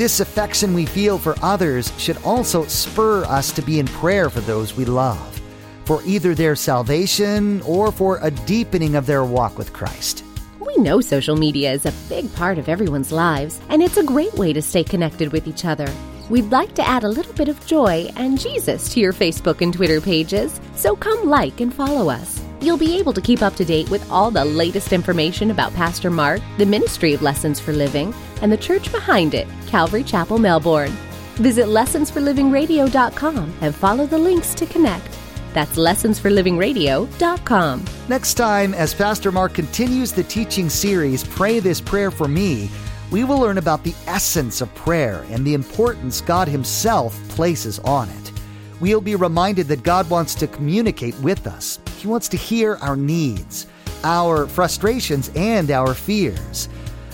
This 0.00 0.20
affection 0.20 0.72
we 0.72 0.86
feel 0.86 1.18
for 1.18 1.34
others 1.42 1.92
should 1.98 2.16
also 2.24 2.64
spur 2.64 3.22
us 3.26 3.52
to 3.52 3.60
be 3.60 3.80
in 3.80 3.86
prayer 3.86 4.30
for 4.30 4.40
those 4.40 4.74
we 4.74 4.86
love, 4.86 5.42
for 5.84 6.02
either 6.06 6.34
their 6.34 6.56
salvation 6.56 7.60
or 7.66 7.92
for 7.92 8.18
a 8.22 8.30
deepening 8.30 8.94
of 8.94 9.04
their 9.04 9.26
walk 9.26 9.58
with 9.58 9.74
Christ. 9.74 10.24
We 10.58 10.74
know 10.78 11.02
social 11.02 11.36
media 11.36 11.70
is 11.72 11.84
a 11.84 11.92
big 12.08 12.34
part 12.34 12.56
of 12.56 12.66
everyone's 12.66 13.12
lives, 13.12 13.60
and 13.68 13.82
it's 13.82 13.98
a 13.98 14.02
great 14.02 14.32
way 14.36 14.54
to 14.54 14.62
stay 14.62 14.84
connected 14.84 15.32
with 15.32 15.46
each 15.46 15.66
other. 15.66 15.92
We'd 16.30 16.50
like 16.50 16.74
to 16.76 16.88
add 16.88 17.04
a 17.04 17.08
little 17.10 17.34
bit 17.34 17.50
of 17.50 17.66
joy 17.66 18.08
and 18.16 18.40
Jesus 18.40 18.88
to 18.94 19.00
your 19.00 19.12
Facebook 19.12 19.60
and 19.60 19.74
Twitter 19.74 20.00
pages, 20.00 20.62
so 20.76 20.96
come 20.96 21.28
like 21.28 21.60
and 21.60 21.74
follow 21.74 22.08
us. 22.08 22.39
You'll 22.62 22.76
be 22.76 22.98
able 22.98 23.14
to 23.14 23.22
keep 23.22 23.40
up 23.40 23.56
to 23.56 23.64
date 23.64 23.88
with 23.88 24.10
all 24.10 24.30
the 24.30 24.44
latest 24.44 24.92
information 24.92 25.50
about 25.50 25.72
Pastor 25.72 26.10
Mark, 26.10 26.42
the 26.58 26.66
Ministry 26.66 27.14
of 27.14 27.22
Lessons 27.22 27.58
for 27.58 27.72
Living, 27.72 28.12
and 28.42 28.52
the 28.52 28.58
church 28.58 28.92
behind 28.92 29.32
it, 29.32 29.48
Calvary 29.66 30.04
Chapel, 30.04 30.36
Melbourne. 30.38 30.94
Visit 31.36 31.68
lessonsforlivingradio.com 31.68 33.54
and 33.62 33.74
follow 33.74 34.06
the 34.06 34.18
links 34.18 34.52
to 34.54 34.66
connect. 34.66 35.08
That's 35.54 35.78
lessonsforlivingradio.com. 35.78 37.84
Next 38.08 38.34
time, 38.34 38.74
as 38.74 38.92
Pastor 38.92 39.32
Mark 39.32 39.54
continues 39.54 40.12
the 40.12 40.24
teaching 40.24 40.68
series, 40.68 41.24
Pray 41.24 41.60
This 41.60 41.80
Prayer 41.80 42.10
for 42.10 42.28
Me, 42.28 42.68
we 43.10 43.24
will 43.24 43.38
learn 43.38 43.56
about 43.56 43.84
the 43.84 43.94
essence 44.06 44.60
of 44.60 44.74
prayer 44.74 45.24
and 45.30 45.46
the 45.46 45.54
importance 45.54 46.20
God 46.20 46.46
Himself 46.46 47.18
places 47.30 47.78
on 47.80 48.10
it. 48.10 48.32
We'll 48.80 49.00
be 49.00 49.16
reminded 49.16 49.66
that 49.68 49.82
God 49.82 50.10
wants 50.10 50.34
to 50.36 50.46
communicate 50.46 51.18
with 51.20 51.46
us. 51.46 51.78
He 52.00 52.08
wants 52.08 52.28
to 52.28 52.38
hear 52.38 52.76
our 52.76 52.96
needs, 52.96 53.66
our 54.04 54.46
frustrations, 54.46 55.30
and 55.36 55.70
our 55.70 55.92
fears. 55.92 56.70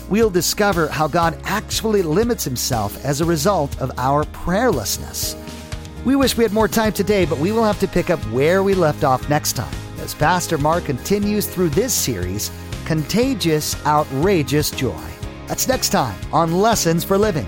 We'll 0.09 0.31
discover 0.31 0.87
how 0.87 1.09
God 1.09 1.37
actually 1.43 2.03
limits 2.03 2.45
himself 2.45 3.05
as 3.05 3.21
a 3.21 3.25
result 3.25 3.81
of 3.81 3.91
our 3.99 4.23
prayerlessness. 4.27 5.35
We 6.05 6.15
wish 6.15 6.37
we 6.37 6.45
had 6.45 6.53
more 6.53 6.69
time 6.69 6.93
today, 6.93 7.25
but 7.25 7.39
we 7.39 7.51
will 7.51 7.65
have 7.65 7.81
to 7.81 7.89
pick 7.89 8.11
up 8.11 8.21
where 8.31 8.63
we 8.63 8.75
left 8.75 9.03
off 9.03 9.29
next 9.29 9.55
time 9.55 9.75
as 9.99 10.15
Pastor 10.15 10.57
Mark 10.57 10.85
continues 10.85 11.49
through 11.49 11.71
this 11.71 11.93
series, 11.93 12.53
Contagious, 12.85 13.75
Outrageous 13.87 14.71
Joy. 14.71 15.11
That's 15.49 15.67
next 15.67 15.89
time 15.89 16.17
on 16.33 16.53
Lessons 16.61 17.03
for 17.03 17.19
Living. 17.19 17.47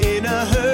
In 0.00 0.24
a 0.24 0.44
hurting 0.46 0.65